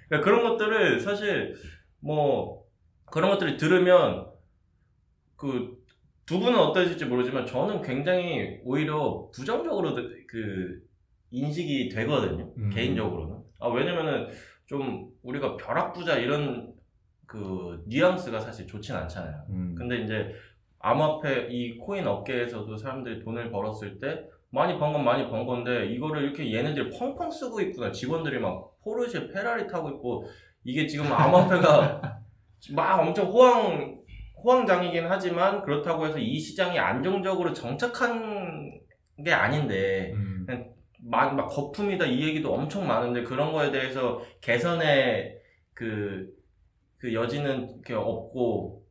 그러니까 0.09 0.21
그런 0.23 0.43
것들을 0.43 0.99
사실 0.99 1.55
뭐 2.01 2.63
그런 3.05 3.31
것들을 3.31 3.57
들으면 3.57 4.27
그 5.35 5.85
두 6.25 6.39
분은 6.39 6.57
어떠실지 6.57 7.05
모르지만 7.05 7.45
저는 7.45 7.81
굉장히 7.83 8.59
오히려 8.63 9.29
부정적으로 9.33 9.93
그 10.27 10.79
인식이 11.29 11.89
되거든요. 11.89 12.51
음. 12.57 12.69
개인적으로는. 12.71 13.37
아 13.59 13.67
왜냐면은 13.67 14.27
좀 14.65 15.09
우리가 15.23 15.57
벼락부자 15.57 16.17
이런 16.17 16.73
그 17.25 17.83
뉘앙스가 17.87 18.39
사실 18.39 18.67
좋진 18.67 18.95
않잖아요. 18.95 19.43
음. 19.49 19.75
근데 19.77 19.97
이제 19.97 20.33
암호화폐 20.79 21.47
이 21.49 21.77
코인 21.77 22.05
업계에서도 22.07 22.77
사람들이 22.77 23.23
돈을 23.23 23.51
벌었을 23.51 23.99
때 23.99 24.25
많이 24.51 24.77
번 24.77 24.93
건 24.93 25.03
많이 25.03 25.27
번 25.29 25.45
건데 25.45 25.87
이거를 25.87 26.23
이렇게 26.23 26.53
얘네들이 26.53 26.91
펑펑 26.97 27.29
쓰고 27.31 27.59
있구나 27.61 27.91
직원들이 27.91 28.39
막 28.39 28.71
포르쉐 28.83 29.27
페라리 29.29 29.67
타고 29.67 29.89
있고 29.89 30.25
이게 30.63 30.87
지금 30.87 31.11
암호화폐가 31.11 32.19
막 32.73 32.99
엄청 32.99 33.25
호황 33.27 33.99
호황장이긴 34.43 35.05
하지만 35.07 35.63
그렇다고 35.63 36.05
해서 36.05 36.19
이 36.19 36.39
시장이 36.39 36.77
안정적으로 36.77 37.51
정착한 37.53 38.79
게 39.23 39.31
아닌데 39.33 40.11
음. 40.13 40.34
막, 41.07 41.35
막 41.35 41.47
거품이다 41.47 42.05
이 42.05 42.21
얘기도 42.23 42.53
엄청 42.53 42.87
많은데 42.87 43.23
그런 43.23 43.53
거에 43.53 43.71
대해서 43.71 44.21
개선의 44.41 45.39
그, 45.73 46.33
그 46.97 47.13
여지는 47.13 47.69
이렇게 47.69 47.93
없고 47.93 48.83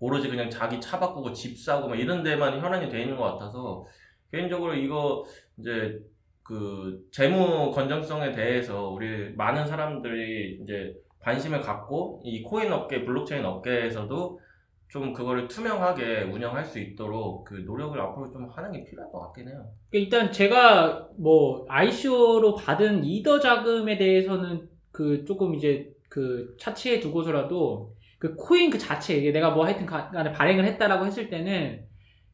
오로지 0.00 0.28
그냥 0.28 0.50
자기 0.50 0.80
차 0.80 0.98
바꾸고 1.00 1.32
집 1.32 1.58
사고 1.58 1.88
막 1.88 1.98
이런 1.98 2.22
데만 2.22 2.60
혈안이 2.60 2.90
돼 2.90 3.02
있는 3.02 3.16
것 3.16 3.24
같아서 3.32 3.86
개인적으로 4.30 4.74
이거 4.74 5.24
이제 5.58 5.98
그 6.42 7.00
재무 7.10 7.70
건전성에 7.70 8.32
대해서 8.32 8.90
우리 8.90 9.32
많은 9.34 9.66
사람들이 9.66 10.58
이제 10.62 10.94
관심을 11.20 11.62
갖고 11.62 12.20
이 12.24 12.42
코인 12.42 12.70
업계, 12.70 13.04
블록체인 13.04 13.46
업계에서도 13.46 14.40
좀 14.94 15.12
그거를 15.12 15.48
투명하게 15.48 16.22
운영할 16.32 16.64
수 16.64 16.78
있도록 16.78 17.44
그 17.44 17.54
노력을 17.66 18.00
앞으로 18.00 18.30
좀 18.30 18.48
하는 18.48 18.70
게 18.70 18.84
필요할 18.84 19.10
것 19.10 19.22
같긴 19.22 19.48
해요. 19.48 19.66
일단 19.90 20.30
제가 20.30 21.08
뭐 21.18 21.66
ICO로 21.68 22.54
받은 22.54 23.04
이더 23.04 23.40
자금에 23.40 23.98
대해서는 23.98 24.68
그 24.92 25.24
조금 25.24 25.56
이제 25.56 25.90
그 26.08 26.54
차치해 26.60 27.00
두고서라도 27.00 27.92
그 28.20 28.36
코인 28.36 28.70
그 28.70 28.78
자체 28.78 29.16
이게 29.16 29.32
내가 29.32 29.50
뭐 29.50 29.64
하여튼 29.64 29.84
간에 29.84 30.30
발행을 30.30 30.64
했다라고 30.64 31.06
했을 31.06 31.28
때는 31.28 31.84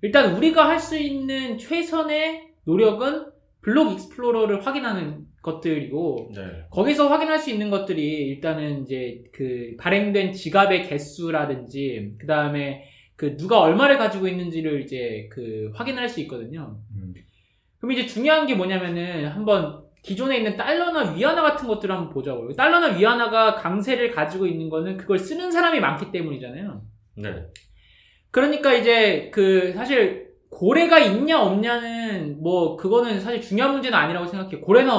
일단 0.03 0.37
우리가 0.37 0.69
할 0.69 0.79
수 0.79 0.99
있는 0.99 1.57
최선의 1.57 2.53
노력은 2.65 3.31
block 3.63 3.91
explorer를 3.93 4.67
확인하는 4.67 5.25
것들이고 5.43 6.33
네. 6.35 6.65
거기서 6.71 7.09
확인할 7.09 7.39
수 7.39 7.51
있는 7.51 7.71
것들이 7.71 8.29
일단은 8.29 8.83
이제 8.83 9.23
그 9.33 9.75
발행된 9.79 10.33
지갑의 10.33 10.89
개수라든지 10.89 12.15
그 12.19 12.27
다음에 12.27 12.85
그 13.17 13.37
누가 13.37 13.61
얼마를 13.61 13.99
가지고 13.99 14.29
있는지를 14.29 14.83
이제 14.83 15.29
그 15.31 15.71
확인할 15.75 16.09
수 16.09 16.21
있거든요. 16.21 16.79
음. 16.95 17.15
그럼 17.79 17.93
이제 17.93 18.07
중요한 18.07 18.47
게 18.47 18.55
뭐냐면은 18.55 19.27
한번 19.27 19.83
기존에 20.03 20.39
있는 20.39 20.57
달러나 20.57 21.13
위안화 21.13 21.43
같은 21.43 21.69
것들을 21.69 21.95
한번 21.95 22.13
보자고요. 22.13 22.53
달러나 22.55 22.97
위안화가 22.97 23.57
강세를 23.57 24.11
가지고 24.11 24.47
있는 24.47 24.71
거는 24.71 24.97
그걸 24.97 25.19
쓰는 25.19 25.51
사람이 25.51 25.81
많기 25.81 26.11
때문이잖아요. 26.11 26.83
네. 27.17 27.47
그러니까 28.31 28.73
이제 28.73 29.31
그 29.33 29.73
사실 29.75 30.31
고래가 30.51 30.99
있냐 30.99 31.41
없냐는 31.43 32.43
뭐 32.43 32.77
그거는 32.77 33.21
사실 33.21 33.41
중요한 33.41 33.73
문제는 33.73 33.97
아니라고 33.97 34.27
생각해요. 34.27 34.61
고래는 34.61 34.91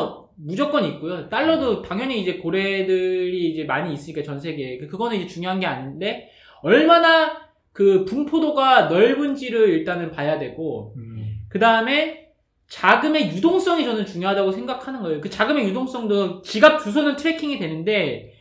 무조건 0.44 0.86
있고요. 0.86 1.30
달러도 1.30 1.82
당연히 1.82 2.20
이제 2.22 2.36
고래들이 2.38 3.50
이제 3.52 3.64
많이 3.64 3.94
있으니까 3.94 4.24
전 4.24 4.40
세계에 4.40 4.78
그- 4.78 4.88
그거는 4.88 5.18
이제 5.18 5.28
중요한 5.28 5.60
게 5.60 5.66
아닌데 5.66 6.30
얼마나 6.64 7.42
그 7.74 8.06
분포도가 8.06 8.84
넓은지를 8.88 9.70
일단은 9.70 10.12
봐야 10.12 10.38
되고 10.40 10.94
음. 10.98 11.38
그 11.50 11.60
다음에 11.60 12.28
자금의 12.68 13.36
유동성이 13.36 13.84
저는 13.84 14.06
중요하다고 14.06 14.52
생각하는 14.52 15.02
거예요. 15.02 15.22
그 15.22 15.30
자금의 15.30 15.66
유동성도 15.68 16.42
지갑 16.42 16.82
주소는 16.84 17.16
트래킹이 17.18 17.60
되는데 17.60 18.32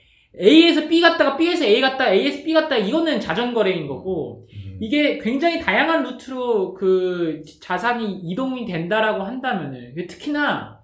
A에서 0.40 0.87
B 0.88 1.00
갔다가 1.00 1.37
B에서 1.37 1.64
A 1.64 1.80
갔다 1.80 2.12
A에서 2.12 2.45
B 2.45 2.52
갔다 2.52 2.76
이거는 2.76 3.21
자전거래인 3.21 3.87
거고 3.88 4.47
음. 4.52 4.78
이게 4.80 5.19
굉장히 5.19 5.61
다양한 5.61 6.04
루트로 6.04 6.75
그 6.75 7.42
자산이 7.61 8.21
이동이 8.23 8.64
된다라고 8.64 9.25
한다면은 9.25 9.95
특히나 10.09 10.80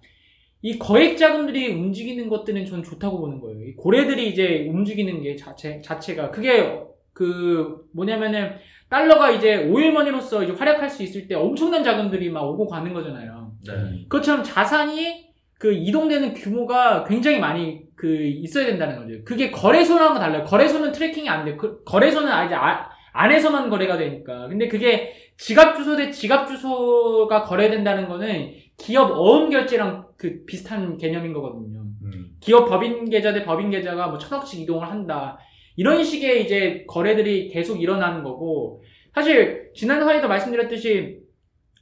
이 0.66 0.80
거액 0.80 1.16
자금들이 1.16 1.68
움직이는 1.68 2.28
것들은 2.28 2.66
저는 2.66 2.82
좋다고 2.82 3.20
보는 3.20 3.40
거예요. 3.40 3.62
이 3.66 3.76
고래들이 3.76 4.28
이제 4.28 4.66
움직이는 4.68 5.22
게 5.22 5.36
자체 5.36 5.80
자체가 5.80 6.32
그게 6.32 6.80
그 7.12 7.86
뭐냐면은 7.92 8.50
달러가 8.90 9.30
이제 9.30 9.58
오일머니로서 9.58 10.42
이제 10.42 10.52
활약할 10.52 10.90
수 10.90 11.04
있을 11.04 11.28
때 11.28 11.36
엄청난 11.36 11.84
자금들이 11.84 12.30
막 12.30 12.42
오고 12.42 12.66
가는 12.66 12.92
거잖아요. 12.92 13.52
네. 13.64 13.74
그것처럼 14.08 14.42
자산이 14.42 15.26
그 15.56 15.72
이동되는 15.72 16.34
규모가 16.34 17.04
굉장히 17.04 17.38
많이 17.38 17.82
그 17.94 18.24
있어야 18.24 18.66
된다는 18.66 18.96
거죠. 18.96 19.22
그게 19.24 19.52
거래소랑은 19.52 20.18
달라요. 20.18 20.42
거래소는 20.42 20.90
트래킹이 20.90 21.28
안 21.28 21.44
돼. 21.44 21.54
그 21.54 21.84
거래소는 21.84 22.28
아, 22.28 22.44
이제 22.44 22.56
아- 22.56 22.88
안에서만 23.12 23.70
거래가 23.70 23.96
되니까. 23.96 24.48
근데 24.48 24.66
그게 24.66 25.12
지갑 25.36 25.76
주소 25.76 25.94
대 25.96 26.10
지갑 26.10 26.48
주소가 26.48 27.44
거래된다는 27.44 28.08
거는 28.08 28.50
기업 28.76 29.12
어음 29.12 29.48
결제랑 29.48 30.05
그 30.16 30.44
비슷한 30.46 30.96
개념인 30.96 31.32
거거든요. 31.32 31.80
음. 32.02 32.36
기업 32.40 32.68
법인 32.68 33.08
계좌 33.10 33.32
대 33.32 33.44
법인 33.44 33.70
계좌가 33.70 34.08
뭐 34.08 34.18
천억씩 34.18 34.60
이동을 34.60 34.88
한다. 34.88 35.38
이런 35.76 36.02
식의 36.02 36.44
이제 36.44 36.84
거래들이 36.88 37.48
계속 37.48 37.80
일어나는 37.82 38.22
거고, 38.22 38.82
사실, 39.14 39.70
지난 39.74 40.02
화에도 40.02 40.26
말씀드렸듯이, 40.26 41.20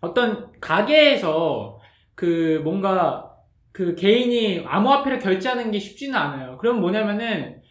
어떤 0.01 0.53
가게에서 0.61 1.79
그 2.15 2.61
뭔가 2.65 3.31
그 3.73 3.95
개인이 3.95 4.63
암호화폐를 4.67 5.19
결제하는 5.19 5.71
게 5.71 5.79
쉽지는 5.79 6.17
않아요. 6.17 6.59
그럼 6.59 6.81
뭐냐면은, 6.81 7.63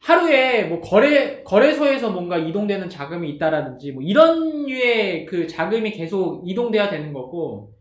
하루에 0.00 0.64
뭐 0.64 0.80
거래, 0.80 1.44
거래소에서 1.44 2.10
뭔가 2.10 2.36
이동되는 2.36 2.90
자금이 2.90 3.30
있다라든지, 3.30 3.92
뭐 3.92 4.02
이런 4.02 4.66
류의 4.66 5.26
그 5.26 5.46
자금이 5.46 5.92
계속 5.92 6.42
이동돼야 6.44 6.90
되는 6.90 7.12
거고, 7.12 7.72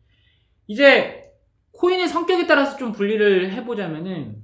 이제 0.67 1.20
코인의 1.81 2.07
성격에 2.07 2.45
따라서 2.45 2.77
좀 2.77 2.91
분리를 2.91 3.51
해보자면은, 3.53 4.35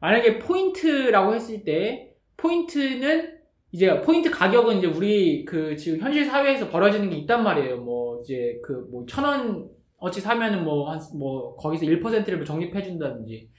만약에 0.00 0.38
포인트라고 0.38 1.34
했을 1.34 1.64
때, 1.64 2.14
포인트는 2.38 3.36
이제 3.72 4.00
포인트 4.00 4.30
가격은 4.30 4.78
이제 4.78 4.86
우리 4.86 5.44
그 5.44 5.76
지금 5.76 6.00
현실 6.00 6.24
사회에서 6.24 6.70
벌어지는 6.70 7.10
게 7.10 7.16
있단 7.16 7.42
말이에요. 7.44 7.78
뭐 7.78 8.20
이제 8.22 8.58
그 8.64 8.88
뭐 8.90 9.04
천 9.06 9.24
원 9.24 9.68
어치 9.98 10.20
사면은 10.20 10.64
뭐한뭐 10.64 11.56
거기서 11.56 11.84
1%를 11.86 12.44
적립해 12.44 12.82
준다든지. 12.82 13.50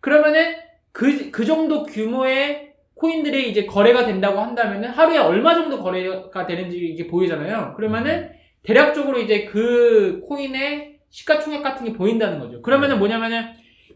그러면은 0.00 0.54
그 0.92 1.30
그 1.32 1.44
정도 1.44 1.82
규모의 1.84 2.74
코인들이 2.94 3.50
이제 3.50 3.66
거래가 3.66 4.06
된다고 4.06 4.38
한다면은 4.40 4.90
하루에 4.90 5.18
얼마 5.18 5.54
정도 5.54 5.82
거래가 5.82 6.46
되는지 6.46 6.76
이게 6.78 7.06
보이잖아요. 7.08 7.74
그러면은 7.76 8.30
대략적으로 8.62 9.18
이제 9.18 9.44
그 9.46 10.20
코인의 10.28 10.95
시가총액 11.10 11.62
같은 11.62 11.86
게 11.86 11.92
보인다는 11.92 12.38
거죠. 12.38 12.60
그러면은 12.62 12.98
뭐냐면은 12.98 13.44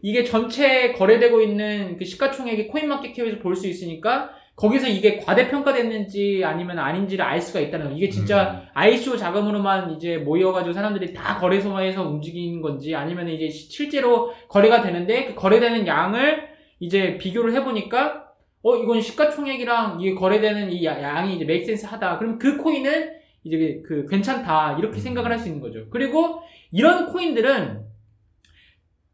이게 0.01 0.23
전체 0.23 0.93
거래되고 0.93 1.41
있는 1.41 1.97
그 1.97 2.05
시가총액이 2.05 2.67
코인마켓캡에서 2.67 3.39
볼 3.39 3.55
수 3.55 3.67
있으니까 3.67 4.31
거기서 4.55 4.87
이게 4.87 5.17
과대평가됐는지 5.17 6.43
아니면 6.43 6.77
아닌지를 6.79 7.23
알 7.23 7.39
수가 7.41 7.59
있다는 7.59 7.89
거. 7.89 7.95
이게 7.95 8.09
진짜 8.09 8.63
ICO 8.73 9.15
자금으로만 9.17 9.91
이제 9.91 10.17
모여가지고 10.17 10.73
사람들이 10.73 11.13
다 11.13 11.37
거래소에서 11.39 12.03
움직이는 12.07 12.61
건지 12.61 12.95
아니면 12.95 13.27
이제 13.29 13.49
시- 13.49 13.69
실제로 13.71 14.33
거래가 14.49 14.81
되는데 14.81 15.25
그 15.25 15.35
거래되는 15.35 15.87
양을 15.87 16.49
이제 16.79 17.17
비교를 17.17 17.53
해보니까 17.55 18.25
어 18.63 18.75
이건 18.75 19.01
시가총액이랑 19.01 19.99
이게 20.01 20.13
거래되는 20.13 20.71
이 20.71 20.85
야- 20.85 21.01
양이 21.01 21.35
이제 21.35 21.45
메이크센스 21.45 21.85
하다. 21.87 22.17
그럼 22.19 22.37
그 22.37 22.57
코인은 22.57 23.20
이제 23.43 23.81
그 23.85 24.05
괜찮다 24.07 24.77
이렇게 24.77 24.99
생각을 24.99 25.31
할 25.31 25.39
수 25.39 25.47
있는 25.47 25.61
거죠. 25.61 25.89
그리고 25.89 26.41
이런 26.71 27.07
코인들은 27.11 27.85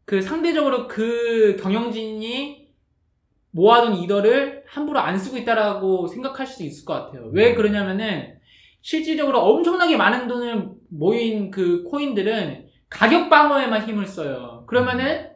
그 0.04 0.22
상대적으로 0.22 0.88
그 0.88 1.56
경영진이 1.60 2.68
모아둔 3.50 3.94
이더를 3.96 4.64
함부로 4.66 5.00
안 5.00 5.18
쓰고 5.18 5.38
있다라고 5.38 6.06
생각할 6.06 6.46
수도 6.46 6.64
있을 6.64 6.84
것 6.84 6.94
같아요. 6.94 7.30
왜 7.32 7.54
그러냐면은 7.54 8.38
실질적으로 8.80 9.40
엄청나게 9.40 9.96
많은 9.96 10.28
돈을 10.28 10.70
모인 10.90 11.50
그 11.50 11.82
코인들은 11.84 12.68
가격 12.88 13.28
방어에만 13.28 13.86
힘을 13.86 14.06
써요. 14.06 14.64
그러면은 14.66 15.30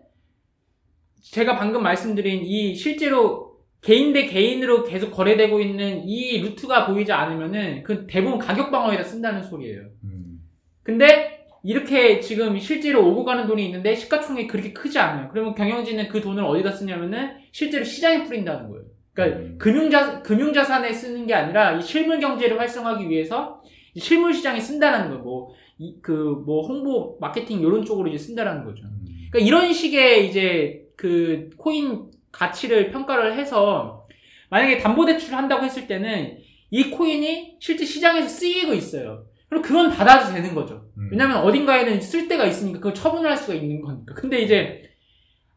제가 1.22 1.56
방금 1.56 1.82
말씀드린 1.82 2.42
이 2.44 2.74
실제로 2.74 3.51
개인 3.82 4.12
대 4.12 4.26
개인으로 4.26 4.84
계속 4.84 5.10
거래되고 5.10 5.60
있는 5.60 6.08
이 6.08 6.40
루트가 6.40 6.86
보이지 6.86 7.12
않으면은 7.12 7.82
그 7.82 8.06
대부분 8.06 8.38
가격 8.38 8.70
방어에다 8.70 9.02
쓴다는 9.02 9.42
소리예요. 9.42 9.82
음. 10.04 10.40
근데 10.84 11.44
이렇게 11.64 12.20
지금 12.20 12.56
실제로 12.58 13.06
오고 13.08 13.24
가는 13.24 13.46
돈이 13.46 13.64
있는데 13.66 13.94
시가총액이 13.96 14.46
그렇게 14.46 14.72
크지 14.72 14.98
않아요. 15.00 15.28
그러면 15.30 15.54
경영진은 15.54 16.08
그 16.08 16.20
돈을 16.20 16.44
어디다 16.44 16.70
쓰냐면은 16.70 17.30
실제로 17.50 17.84
시장에 17.84 18.24
뿌린다는 18.24 18.68
거예요. 18.68 18.84
그러니까 19.14 19.38
음. 19.40 19.58
금융자 19.58 20.22
금융자산에 20.22 20.92
쓰는 20.92 21.26
게 21.26 21.34
아니라 21.34 21.72
이 21.72 21.82
실물 21.82 22.20
경제를 22.20 22.58
활성화하기 22.58 23.10
위해서 23.10 23.62
이 23.94 24.00
실물 24.00 24.32
시장에 24.32 24.60
쓴다는 24.60 25.10
거, 25.10 25.50
뭐그 25.78 26.42
뭐 26.46 26.66
홍보 26.66 27.18
마케팅 27.20 27.60
이런 27.60 27.84
쪽으로 27.84 28.08
이제 28.08 28.16
쓴다는 28.16 28.64
거죠. 28.64 28.84
음. 28.84 29.04
그러니까 29.30 29.40
이런 29.40 29.72
식의 29.72 30.28
이제 30.28 30.84
그 30.96 31.50
코인 31.56 32.11
가치를 32.32 32.90
평가를 32.90 33.38
해서 33.38 34.06
만약에 34.50 34.78
담보대출을 34.78 35.36
한다고 35.36 35.64
했을 35.64 35.86
때는 35.86 36.38
이 36.70 36.90
코인이 36.90 37.56
실제 37.60 37.84
시장에서 37.84 38.28
쓰이고 38.28 38.72
있어요. 38.72 39.26
그럼 39.48 39.62
그건 39.62 39.90
받아도 39.90 40.32
되는 40.32 40.54
거죠. 40.54 40.86
음. 40.96 41.10
왜냐면 41.12 41.38
어딘가에는 41.38 42.00
쓸 42.00 42.26
데가 42.26 42.46
있으니까 42.46 42.78
그걸 42.78 42.94
처분을 42.94 43.30
할 43.30 43.36
수가 43.36 43.54
있는 43.54 43.82
거니까. 43.82 44.14
근데 44.14 44.40
이제 44.40 44.82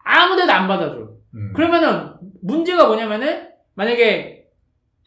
아무 0.03 0.35
데도 0.35 0.51
안 0.51 0.67
받아줘. 0.67 1.13
음. 1.35 1.53
그러면은 1.53 2.13
문제가 2.41 2.87
뭐냐면은 2.87 3.49
만약에 3.75 4.43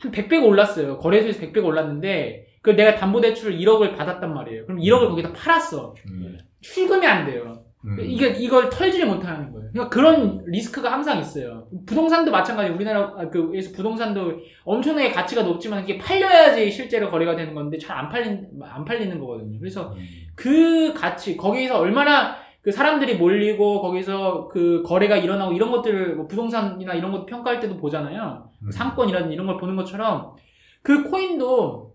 한 0.00 0.10
100배가 0.10 0.44
올랐어요. 0.46 0.98
거래소에서 0.98 1.40
100배가 1.40 1.64
올랐는데 1.64 2.46
그걸 2.62 2.76
내가 2.76 2.94
담보대출 2.96 3.58
1억을 3.58 3.96
받았단 3.96 4.32
말이에요. 4.32 4.66
그럼 4.66 4.80
1억을 4.80 5.08
거기다 5.10 5.32
팔았어. 5.34 5.94
음. 6.10 6.38
출금이 6.62 7.06
안 7.06 7.26
돼요. 7.26 7.64
음. 7.84 7.96
이게 8.00 8.28
이걸 8.30 8.68
털지를 8.68 9.06
못하는 9.06 9.52
거예요. 9.52 9.70
그러니까 9.72 9.88
그런 9.88 10.42
리스크가 10.46 10.90
항상 10.92 11.18
있어요. 11.20 11.68
부동산도 11.86 12.30
마찬가지. 12.30 12.70
우리나라에서 12.70 13.72
부동산도 13.74 14.32
엄청나게 14.64 15.12
가치가 15.12 15.42
높지만 15.42 15.84
이게 15.84 15.96
팔려야지 15.96 16.70
실제로 16.72 17.08
거래가 17.08 17.36
되는 17.36 17.54
건데 17.54 17.78
잘 17.78 17.96
안 17.98 18.08
팔린 18.08 18.48
안 18.62 18.84
팔리는 18.84 19.18
거거든요. 19.20 19.58
그래서 19.60 19.92
음. 19.92 19.98
그 20.34 20.92
가치 20.94 21.36
거기서 21.36 21.78
얼마나 21.78 22.36
그 22.62 22.72
사람들이 22.72 23.14
몰리고 23.16 23.80
거기서 23.80 24.48
그 24.48 24.82
거래가 24.84 25.16
일어나고 25.16 25.52
이런 25.52 25.70
것들을 25.70 26.16
뭐 26.16 26.26
부동산이나 26.26 26.94
이런 26.94 27.12
것 27.12 27.26
평가할 27.26 27.60
때도 27.60 27.76
보잖아요. 27.76 28.50
음. 28.62 28.70
상권이라든지 28.70 29.32
이런 29.34 29.46
걸 29.46 29.56
보는 29.56 29.76
것처럼 29.76 30.34
그 30.82 31.04
코인도 31.08 31.92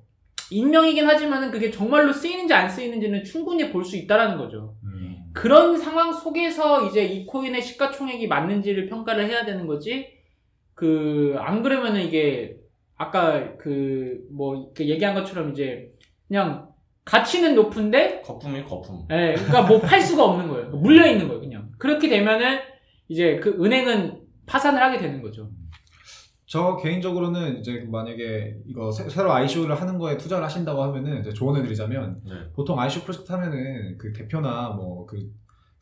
익명이긴 0.51 1.07
하지만은 1.07 1.51
그게 1.51 1.71
정말로 1.71 2.11
쓰이는지 2.13 2.53
안 2.53 2.69
쓰이는지는 2.69 3.23
충분히 3.23 3.69
볼 3.71 3.83
수 3.83 3.97
있다라는 3.97 4.37
거죠. 4.37 4.75
음. 5.33 5.39
그런 5.41 5.77
상황 5.77 6.13
속에서 6.13 6.85
이제 6.87 7.03
이 7.03 7.25
코인의 7.25 7.61
시가총액이 7.61 8.27
맞는지를 8.27 8.87
평가를 8.87 9.27
해야 9.27 9.45
되는 9.45 9.67
거지. 9.67 10.13
그, 10.75 11.35
안 11.39 11.61
그러면은 11.63 12.01
이게, 12.01 12.57
아까 12.95 13.55
그, 13.57 14.25
뭐, 14.31 14.71
얘기한 14.79 15.13
것처럼 15.15 15.51
이제, 15.51 15.91
그냥, 16.27 16.69
가치는 17.05 17.53
높은데, 17.55 18.21
거품이 18.21 18.63
거품. 18.63 19.05
예, 19.11 19.33
그러니까 19.33 19.63
뭐 19.63 19.79
팔 19.81 20.01
수가 20.01 20.23
없는 20.23 20.47
거예요. 20.47 20.69
물려 20.69 21.05
있는 21.05 21.27
거예요, 21.27 21.41
그냥. 21.41 21.69
그렇게 21.77 22.07
되면은, 22.09 22.59
이제 23.09 23.37
그 23.37 23.57
은행은 23.63 24.21
파산을 24.45 24.81
하게 24.81 24.97
되는 24.97 25.21
거죠. 25.21 25.49
저 26.53 26.77
개인적으로는 26.77 27.57
이제 27.57 27.83
만약에 27.89 28.59
이거 28.67 28.91
새, 28.91 29.23
로 29.23 29.33
ICO를 29.33 29.73
하는 29.81 29.97
거에 29.97 30.17
투자를 30.17 30.45
하신다고 30.45 30.83
하면은 30.83 31.21
이제 31.21 31.33
조언을 31.33 31.63
드리자면 31.63 32.21
네. 32.23 32.31
보통 32.53 32.79
ICO 32.79 33.01
프로젝트 33.01 33.31
하면은 33.31 33.97
그 33.97 34.13
대표나 34.13 34.69
뭐 34.69 35.07
그 35.07 35.17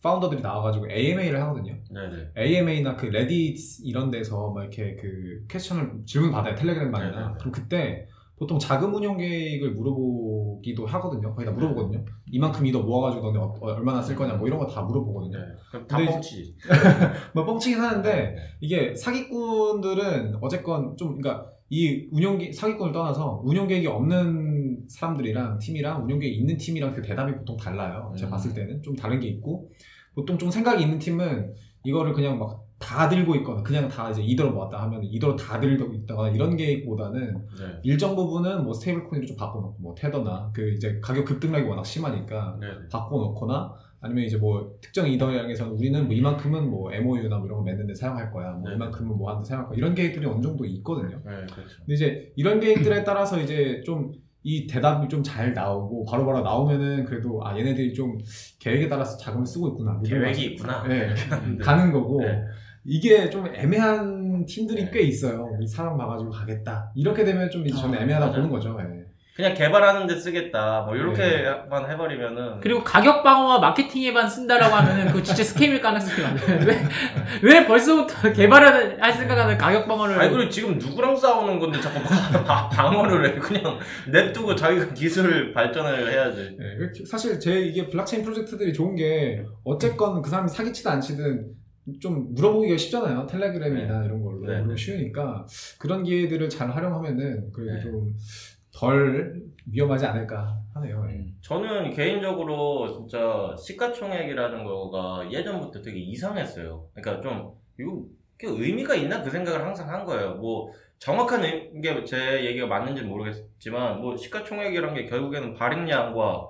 파운더들이 0.02 0.42
나와가지고 0.42 0.90
AMA를 0.90 1.40
하거든요. 1.42 1.78
네네. 1.92 2.32
AMA나 2.38 2.96
그 2.96 3.06
레딧 3.08 3.82
이런 3.84 4.10
데서 4.10 4.50
막 4.52 4.62
이렇게 4.64 4.96
그 4.96 5.46
퀘스천을 5.48 6.06
질문 6.06 6.32
받아요 6.32 6.56
텔레그램방이나 6.56 7.12
네네네. 7.12 7.34
그럼 7.38 7.52
그때 7.52 8.08
보통 8.42 8.58
자금 8.58 8.92
운용 8.96 9.18
계획을 9.18 9.76
물어보기도 9.76 10.88
하거든요. 10.88 11.32
거의 11.36 11.46
다 11.46 11.52
물어보거든요. 11.52 12.04
이만큼 12.32 12.66
이더 12.66 12.82
모아가지고 12.82 13.32
너네 13.32 13.52
얼마나 13.62 14.02
쓸 14.02 14.16
거냐 14.16 14.34
뭐 14.34 14.48
이런 14.48 14.58
거 14.58 14.66
다 14.66 14.82
물어보거든요. 14.82 15.38
네. 15.38 15.46
그럼 15.70 15.86
다 15.86 15.98
뻥치지. 16.00 16.56
뭐 17.36 17.46
뻥치긴 17.46 17.80
하는데 17.80 18.12
네. 18.12 18.36
이게 18.60 18.96
사기꾼들은 18.96 20.38
어쨌건 20.42 20.98
좀 20.98 21.22
그러니까 21.22 21.52
이 21.70 22.08
운용 22.12 22.40
계 22.40 22.52
사기꾼을 22.52 22.92
떠나서 22.92 23.44
운용 23.46 23.68
계획이 23.68 23.86
없는 23.86 24.86
사람들이랑 24.90 25.60
팀이랑 25.60 26.04
운용 26.04 26.18
계획이 26.18 26.36
있는 26.40 26.58
팀이랑 26.58 26.94
그 26.96 27.04
대답이 27.04 27.36
보통 27.36 27.56
달라요. 27.58 28.12
제가 28.18 28.30
음. 28.30 28.32
봤을 28.32 28.56
때는 28.56 28.82
좀 28.82 28.96
다른 28.96 29.20
게 29.20 29.28
있고 29.28 29.70
보통 30.16 30.40
좀 30.40 30.50
생각이 30.50 30.82
있는 30.82 30.98
팀은 30.98 31.54
이거를 31.84 32.14
그냥 32.14 32.40
막 32.40 32.64
다 32.82 33.08
들고 33.08 33.36
있거나 33.36 33.64
그냥 33.64 33.88
다 33.88 34.10
이제 34.10 34.22
이더로 34.22 34.52
모았다 34.52 34.82
하면 34.84 35.04
이더로 35.04 35.36
다 35.36 35.60
들고 35.60 35.94
있다거나 35.94 36.32
이런 36.32 36.58
계획보다는 36.58 37.34
네. 37.60 37.80
일정 37.84 38.16
부분은 38.16 38.64
뭐 38.64 38.74
stable 38.74 39.06
coin으로 39.06 39.28
좀 39.28 39.38
바꿔놓고 39.38 39.78
뭐 39.80 39.96
테더나 39.96 40.52
그 40.54 40.72
이제 40.72 41.00
가격 41.02 41.26
급등락이 41.26 41.66
워낙 41.66 41.86
심하니까 41.86 42.58
네. 42.60 42.68
바꿔놓거나 42.92 43.74
아니면 44.02 44.24
이제 44.26 44.36
뭐 44.36 44.78
특정 44.82 45.08
이더량에서는 45.08 45.74
우리는 45.74 46.04
뭐 46.06 46.14
이만큼은 46.14 46.70
뭐 46.70 46.92
MOU나 46.92 47.38
뭐 47.38 47.46
이런 47.46 47.60
거 47.60 47.64
맺는데 47.64 47.94
사용할 47.94 48.32
거야. 48.32 48.52
뭐 48.54 48.68
네. 48.68 48.76
이만큼은 48.76 49.16
뭐 49.16 49.30
하는데 49.30 49.48
사용할 49.48 49.70
거야. 49.70 49.78
이런 49.78 49.94
계획들이 49.94 50.26
어느 50.26 50.42
정도 50.42 50.66
있거든요. 50.66 51.22
네, 51.24 51.32
그렇죠. 51.54 51.78
근데 51.78 51.94
이제 51.94 52.34
이런 52.36 52.60
계획들에 52.60 53.04
따라서 53.04 53.40
이제 53.40 53.84
좀 53.86 54.46
이 54.46 54.66
대답이 54.68 55.08
좀 55.08 55.22
잘 55.22 55.54
나오고 55.54 56.06
바로 56.06 56.26
바로 56.26 56.42
나오면은 56.42 57.06
그래도 57.06 57.46
아 57.46 57.56
얘네들이 57.56 57.94
좀 57.94 58.18
계획에 58.60 58.88
따라서 58.90 59.16
자금을 59.18 59.46
쓰고 59.46 59.68
있구나. 59.70 60.02
계획이 60.04 60.46
있구나. 60.54 60.84
네. 60.88 61.14
네. 61.14 61.58
가는 61.60 61.92
거고 61.92 62.22
네. 62.22 62.42
이게 62.84 63.30
좀 63.30 63.48
애매한 63.54 64.46
팀들이 64.46 64.86
네. 64.86 64.92
꽤 64.92 65.02
있어요. 65.02 65.48
이 65.62 65.68
사람 65.68 65.98
봐가지고 65.98 66.32
가겠다. 66.32 66.92
이렇게 66.96 67.24
되면 67.24 67.50
좀 67.50 67.66
이제 67.68 67.78
저는 67.80 67.98
아, 67.98 68.02
애매하다 68.02 68.26
맞아요. 68.28 68.36
보는 68.38 68.50
거죠. 68.52 68.78
예. 68.82 69.02
그냥 69.34 69.54
개발하는 69.54 70.08
데 70.08 70.16
쓰겠다. 70.16 70.82
뭐 70.82 70.94
이렇게만 70.96 71.90
해버리면은. 71.90 72.60
그리고 72.60 72.84
가격 72.84 73.24
방어와 73.24 73.60
마케팅에만 73.60 74.28
쓴다라고 74.30 74.76
하면은 74.76 75.08
그거 75.08 75.24
진짜 75.24 75.42
스캠일 75.44 75.80
가능성이 75.80 76.22
많아요. 76.22 76.60
왜, 76.68 76.84
왜 77.42 77.66
벌써부터 77.66 78.34
개발을 78.34 79.02
할 79.02 79.14
생각하는 79.14 79.58
가격 79.58 79.88
방어를. 79.88 80.20
아니 80.20 80.32
그리고 80.32 80.50
지금 80.50 80.78
누구랑 80.78 81.16
싸우는 81.16 81.60
건데 81.60 81.80
자꾸 81.80 82.02
방- 82.04 82.44
방- 82.44 82.70
방어를 82.70 83.26
해 83.30 83.40
그냥 83.40 83.80
냅두고 84.12 84.54
자기가 84.54 84.94
기술 84.94 85.54
발전을 85.54 86.12
해야지 86.12 86.58
예, 86.60 86.78
그- 86.78 87.06
사실 87.10 87.40
제 87.40 87.62
이게 87.62 87.88
블록체인 87.88 88.24
프로젝트들이 88.24 88.74
좋은 88.74 88.96
게 88.96 89.44
어쨌건 89.64 90.22
그 90.22 90.30
사람이 90.30 90.50
사기치든 90.50 90.92
안 90.92 91.00
치든 91.00 91.46
좀 92.00 92.34
물어보기가 92.34 92.78
쉽잖아요. 92.78 93.26
텔레그램이나 93.28 94.06
이런 94.06 94.24
걸로 94.24 94.42
네. 94.42 94.54
물어보기 94.62 94.78
쉬우니까 94.82 95.46
그런 95.80 96.04
기회들을 96.04 96.50
잘 96.50 96.70
활용하면은 96.70 97.52
그래도 97.52 97.74
네. 97.74 98.14
좀덜 98.72 99.42
위험하지 99.66 100.06
않을까 100.06 100.60
하네요. 100.74 101.08
예. 101.10 101.26
저는 101.42 101.92
개인적으로 101.92 102.88
진짜 102.92 103.56
시가총액이라는 103.58 104.64
거가 104.64 105.30
예전부터 105.32 105.82
되게 105.82 106.00
이상했어요 106.00 106.88
그러니까 106.94 107.22
좀 107.22 107.52
이거 107.80 108.06
의미가 108.44 108.96
있나 108.96 109.22
그 109.22 109.30
생각을 109.30 109.64
항상 109.66 109.90
한 109.90 110.06
거예요 110.06 110.36
뭐 110.36 110.72
정확한 111.00 111.42
게 111.82 112.06
제 112.06 112.46
얘기가 112.46 112.68
맞는지 112.68 113.02
는 113.02 113.10
모르겠지만 113.10 114.02
뭐 114.02 114.16
시가총액이란 114.16 114.94
게 114.96 115.06
결국에는 115.06 115.54
발행량과 115.56 116.48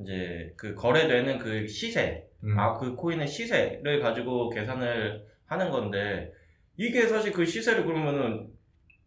이제 0.00 0.52
그 0.56 0.74
거래되는 0.74 1.38
그 1.38 1.66
시세 1.66 2.26
음. 2.44 2.58
아, 2.58 2.74
그 2.74 2.94
코인의 2.94 3.26
시세를 3.26 4.00
가지고 4.00 4.50
계산을 4.50 5.24
하는 5.46 5.70
건데, 5.70 6.30
이게 6.76 7.06
사실 7.06 7.32
그 7.32 7.44
시세를 7.44 7.84
그러면은, 7.84 8.48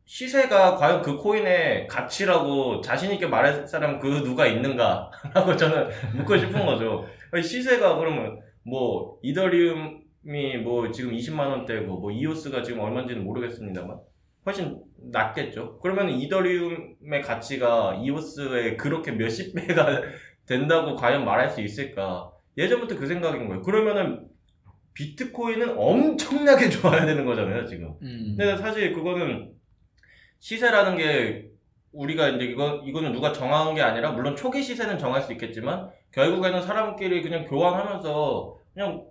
시세가 0.06 0.76
과연 0.78 1.02
그 1.02 1.18
코인의 1.18 1.88
가치라고 1.88 2.80
자신있게 2.82 3.28
말할 3.28 3.68
사람 3.68 4.00
그 4.00 4.08
누가 4.24 4.48
있는가? 4.48 5.12
라고 5.34 5.56
저는 5.58 5.90
묻고 6.16 6.38
싶은 6.38 6.66
거죠. 6.66 7.06
시세가 7.42 7.98
그러면, 7.98 8.40
뭐, 8.64 9.20
이더리움이 9.22 10.58
뭐 10.64 10.92
지금 10.92 11.12
20만 11.12 11.48
원대고 11.50 12.00
뭐 12.00 12.12
이오스가 12.12 12.64
지금 12.64 12.82
얼마인지는 12.82 13.24
모르겠습니다만 13.24 14.00
훨씬 14.46 14.82
낮겠죠. 15.12 15.80
그러면 15.80 16.10
이더리움의 16.10 17.22
가치가 17.22 18.00
이오스의 18.02 18.78
그렇게 18.78 19.12
몇십 19.12 19.54
배가 19.56 20.02
된다고 20.48 20.96
과연 20.96 21.26
말할 21.26 21.50
수 21.50 21.62
있을까? 21.62 22.32
예전부터 22.58 22.98
그 22.98 23.06
생각인 23.08 23.48
거예요. 23.48 23.62
그러면은 23.62 24.28
비트코인은 24.94 25.78
엄청나게 25.78 26.70
좋아야 26.72 27.06
되는 27.06 27.26
거잖아요, 27.26 27.66
지금. 27.66 27.94
음. 28.02 28.36
근데 28.38 28.58
사실 28.58 28.94
그거는 28.94 29.52
시세라는 30.40 30.98
게 30.98 31.50
우리가 31.92 32.30
이제 32.30 32.46
이거 32.46 32.82
이거는 32.86 33.12
누가 33.12 33.32
정한 33.32 33.74
게 33.76 33.82
아니라 33.82 34.12
물론 34.12 34.36
초기 34.36 34.62
시세는 34.62 34.98
정할 35.00 35.22
수 35.22 35.32
있겠지만 35.34 35.90
결국에는 36.12 36.62
사람끼리 36.62 37.22
그냥 37.22 37.46
교환하면서 37.46 38.58
그냥 38.74 39.06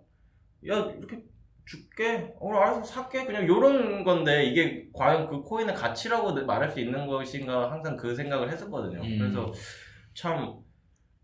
야 0.69 0.91
이렇게 0.97 1.23
줄게 1.65 2.33
어 2.39 2.55
알아서 2.55 2.85
살게 2.85 3.25
그냥 3.25 3.47
요런 3.49 4.05
건데 4.05 4.45
이게 4.45 4.87
과연 4.93 5.29
그 5.29 5.41
코인의 5.43 5.75
가치라고 5.75 6.33
말할 6.45 6.71
수 6.71 6.79
있는 6.81 7.07
것인가 7.09 7.71
항상 7.73 7.97
그 7.97 8.15
생각을 8.15 8.51
했었거든요. 8.51 9.01
음. 9.03 9.19
그래서 9.19 9.53
참 10.15 10.67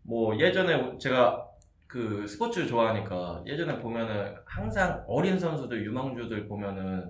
뭐 0.05 0.37
예전에 0.37 0.97
제가 0.97 1.45
그 1.93 2.25
스포츠 2.25 2.65
좋아하니까 2.65 3.43
예전에 3.45 3.77
보면은 3.77 4.33
항상 4.47 5.03
어린 5.07 5.37
선수들 5.37 5.85
유망주들 5.85 6.47
보면은 6.47 7.07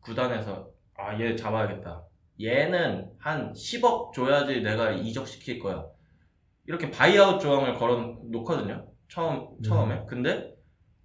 구단에서 0.00 0.70
아 0.96 1.14
얘 1.20 1.36
잡아야겠다. 1.36 2.02
얘는 2.42 3.10
한 3.18 3.52
10억 3.52 4.14
줘야지 4.14 4.62
내가 4.62 4.90
이적시킬 4.90 5.58
거야. 5.58 5.84
이렇게 6.66 6.90
buyout 6.90 7.38
조항을 7.38 7.74
걸어 7.74 8.16
놓거든요. 8.30 8.86
처음 9.10 9.48
처음에. 9.62 10.02
근데 10.08 10.54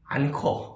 안 0.06 0.32
커. 0.32 0.74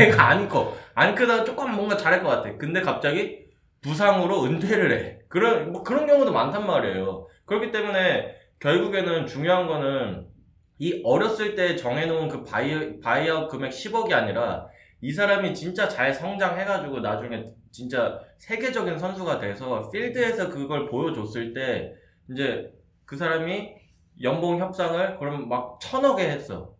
애가 0.00 0.16
안 0.30 0.48
커 0.48 0.74
안 0.94 1.14
크다가 1.14 1.44
조금 1.44 1.76
뭔가 1.76 1.98
잘할 1.98 2.22
것 2.22 2.30
같아. 2.30 2.56
근데 2.56 2.80
갑자기 2.80 3.44
부상으로 3.82 4.44
은퇴를 4.44 4.90
해. 4.90 5.18
그런 5.28 5.70
뭐 5.70 5.82
그런 5.82 6.06
경우도 6.06 6.32
많단 6.32 6.66
말이에요. 6.66 7.26
그렇기 7.44 7.72
때문에 7.72 8.34
결국에는 8.58 9.26
중요한 9.26 9.66
거는 9.66 10.34
이 10.78 11.00
어렸을 11.04 11.54
때 11.54 11.76
정해놓은 11.76 12.28
그 12.28 12.44
buy, 12.44 13.00
buyout 13.00 13.48
금액 13.50 13.70
10억이 13.70 14.12
아니라 14.12 14.68
이 15.00 15.12
사람이 15.12 15.54
진짜 15.54 15.88
잘 15.88 16.12
성장해가지고 16.12 17.00
나중에 17.00 17.44
진짜 17.70 18.20
세계적인 18.38 18.98
선수가 18.98 19.38
돼서 19.38 19.90
필드에서 19.90 20.48
그걸 20.48 20.86
보여줬을 20.88 21.52
때 21.54 21.92
이제 22.30 22.72
그 23.04 23.16
사람이 23.16 23.74
연봉 24.22 24.58
협상을 24.60 25.18
그럼 25.18 25.48
막 25.48 25.78
천억에 25.80 26.24
했어. 26.28 26.74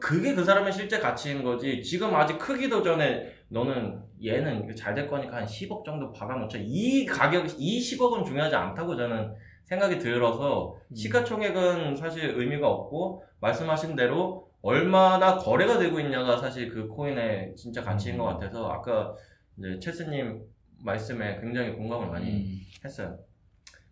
그게 0.00 0.34
그 0.34 0.44
사람의 0.44 0.72
실제 0.72 0.98
가치인 0.98 1.42
거지. 1.42 1.82
지금 1.82 2.14
아직 2.14 2.38
크기도 2.38 2.82
전에 2.82 3.32
너는 3.48 4.00
얘는 4.24 4.74
잘 4.76 4.94
될 4.94 5.08
거니까 5.08 5.38
한 5.38 5.44
10억 5.44 5.84
정도 5.84 6.12
박아놓자. 6.12 6.58
이 6.60 7.04
가격, 7.04 7.46
이 7.58 7.80
10억은 7.80 8.24
중요하지 8.24 8.54
않다고 8.54 8.96
저는 8.96 9.34
생각이 9.72 9.98
들어서 9.98 10.76
시가총액은 10.94 11.96
사실 11.96 12.34
의미가 12.36 12.68
없고 12.68 13.24
말씀하신 13.40 13.96
대로 13.96 14.50
얼마나 14.60 15.38
거래가 15.38 15.78
되고 15.78 15.98
있냐가 15.98 16.36
사실 16.36 16.68
그 16.68 16.86
코인의 16.88 17.56
진짜 17.56 17.82
가치인 17.82 18.18
것 18.18 18.24
같아서 18.24 18.68
아까 18.70 19.14
이제 19.56 19.78
체스님 19.78 20.42
말씀에 20.84 21.40
굉장히 21.40 21.72
공감을 21.72 22.08
많이 22.08 22.30
음. 22.30 22.60
했어요. 22.84 23.18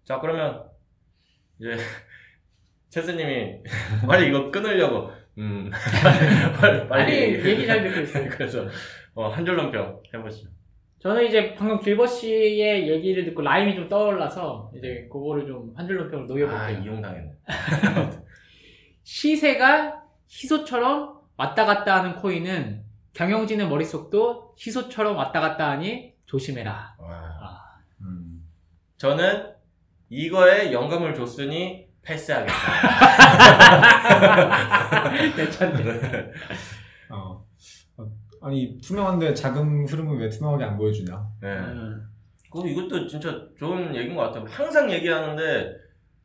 자 0.04 0.20
그러면 0.20 0.68
이제 1.58 1.70
체스님이 2.90 3.62
빨리 4.06 4.28
이거 4.28 4.50
끊으려고 4.50 5.10
음 5.38 5.70
빨리 6.60 6.88
아니 6.90 7.12
얘기 7.12 7.66
잘 7.66 7.82
듣고 7.82 8.00
있어요. 8.00 8.28
그래서 8.28 8.68
어, 9.14 9.28
한 9.28 9.46
줄로 9.46 9.70
평 9.70 10.02
해보시죠. 10.12 10.50
저는 11.00 11.26
이제 11.26 11.54
방금 11.54 11.80
길버 11.80 12.06
씨의 12.06 12.88
얘기를 12.88 13.24
듣고 13.24 13.40
라임이 13.42 13.74
좀 13.74 13.88
떠올라서 13.88 14.70
이제 14.76 15.08
그거를 15.10 15.46
좀 15.46 15.72
한 15.76 15.86
줄로 15.86 16.10
평을 16.10 16.24
아 16.24 16.26
녹여볼게요. 16.26 16.82
이용당했네. 16.82 17.32
시세가 19.02 20.02
희소처럼 20.28 21.20
왔다 21.36 21.64
갔다 21.64 21.96
하는 21.98 22.16
코인은 22.16 22.82
경영진의 23.14 23.68
머릿속도 23.68 24.54
희소처럼 24.58 25.16
왔다 25.16 25.40
갔다 25.40 25.70
하니 25.70 26.12
조심해라. 26.26 26.96
와. 26.98 27.60
음. 28.02 28.44
저는 28.98 29.52
이거에 30.10 30.72
연금을 30.72 31.14
줬으니 31.14 31.86
패스하겠다. 32.02 32.52
괜찮네. 35.36 35.84
어. 37.10 37.44
어, 38.40 38.46
아니 38.48 38.78
투명한데 38.80 39.34
자금 39.34 39.84
흐름을 39.86 40.18
왜 40.18 40.28
투명하게 40.28 40.64
안 40.64 40.76
보여주냐? 40.76 41.26
네. 41.40 41.58
음. 41.58 42.06
그럼 42.50 42.66
이것도 42.68 43.06
진짜 43.06 43.46
좋은 43.58 43.94
얘기인 43.94 44.16
것 44.16 44.22
같아요. 44.22 44.44
항상 44.48 44.90
얘기하는데 44.90 45.72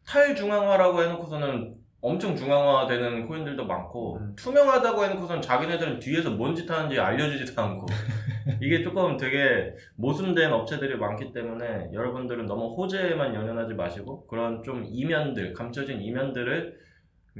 탈중앙화라고 0.07 1.01
해놓고서는 1.03 1.75
엄청 2.01 2.35
중앙화되는 2.35 3.27
코인들도 3.27 3.65
많고 3.65 4.17
음. 4.17 4.35
투명하다고 4.35 5.03
해놓고서는 5.03 5.41
자기네들은 5.41 5.99
뒤에서 5.99 6.29
뭔 6.31 6.55
짓 6.55 6.69
하는지 6.69 6.99
알려주지도 6.99 7.59
않고 7.59 7.87
이게 8.61 8.83
조금 8.83 9.17
되게 9.17 9.73
모순된 9.95 10.53
업체들이 10.53 10.97
많기 10.97 11.33
때문에 11.33 11.89
여러분들은 11.93 12.45
너무 12.45 12.75
호재에만 12.75 13.33
연연하지 13.33 13.73
마시고 13.73 14.27
그런 14.27 14.61
좀 14.63 14.83
이면들 14.87 15.53
감춰진 15.53 15.99
이면들을 16.01 16.84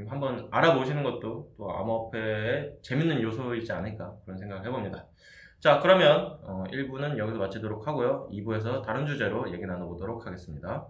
한번 0.08 0.48
알아보시는 0.52 1.04
것도 1.04 1.54
또 1.58 1.78
암호화폐의 1.78 2.74
재밌는 2.82 3.22
요소이지 3.22 3.72
않을까 3.72 4.14
그런 4.26 4.38
생각을 4.38 4.66
해봅니다. 4.66 5.08
자 5.60 5.80
그러면 5.80 6.38
어, 6.44 6.64
1부는 6.72 7.18
여기서 7.18 7.38
마치도록 7.38 7.88
하고요. 7.88 8.28
2부에서 8.32 8.84
다른 8.84 9.06
주제로 9.06 9.52
얘기 9.52 9.66
나눠보도록 9.66 10.26
하겠습니다. 10.28 10.88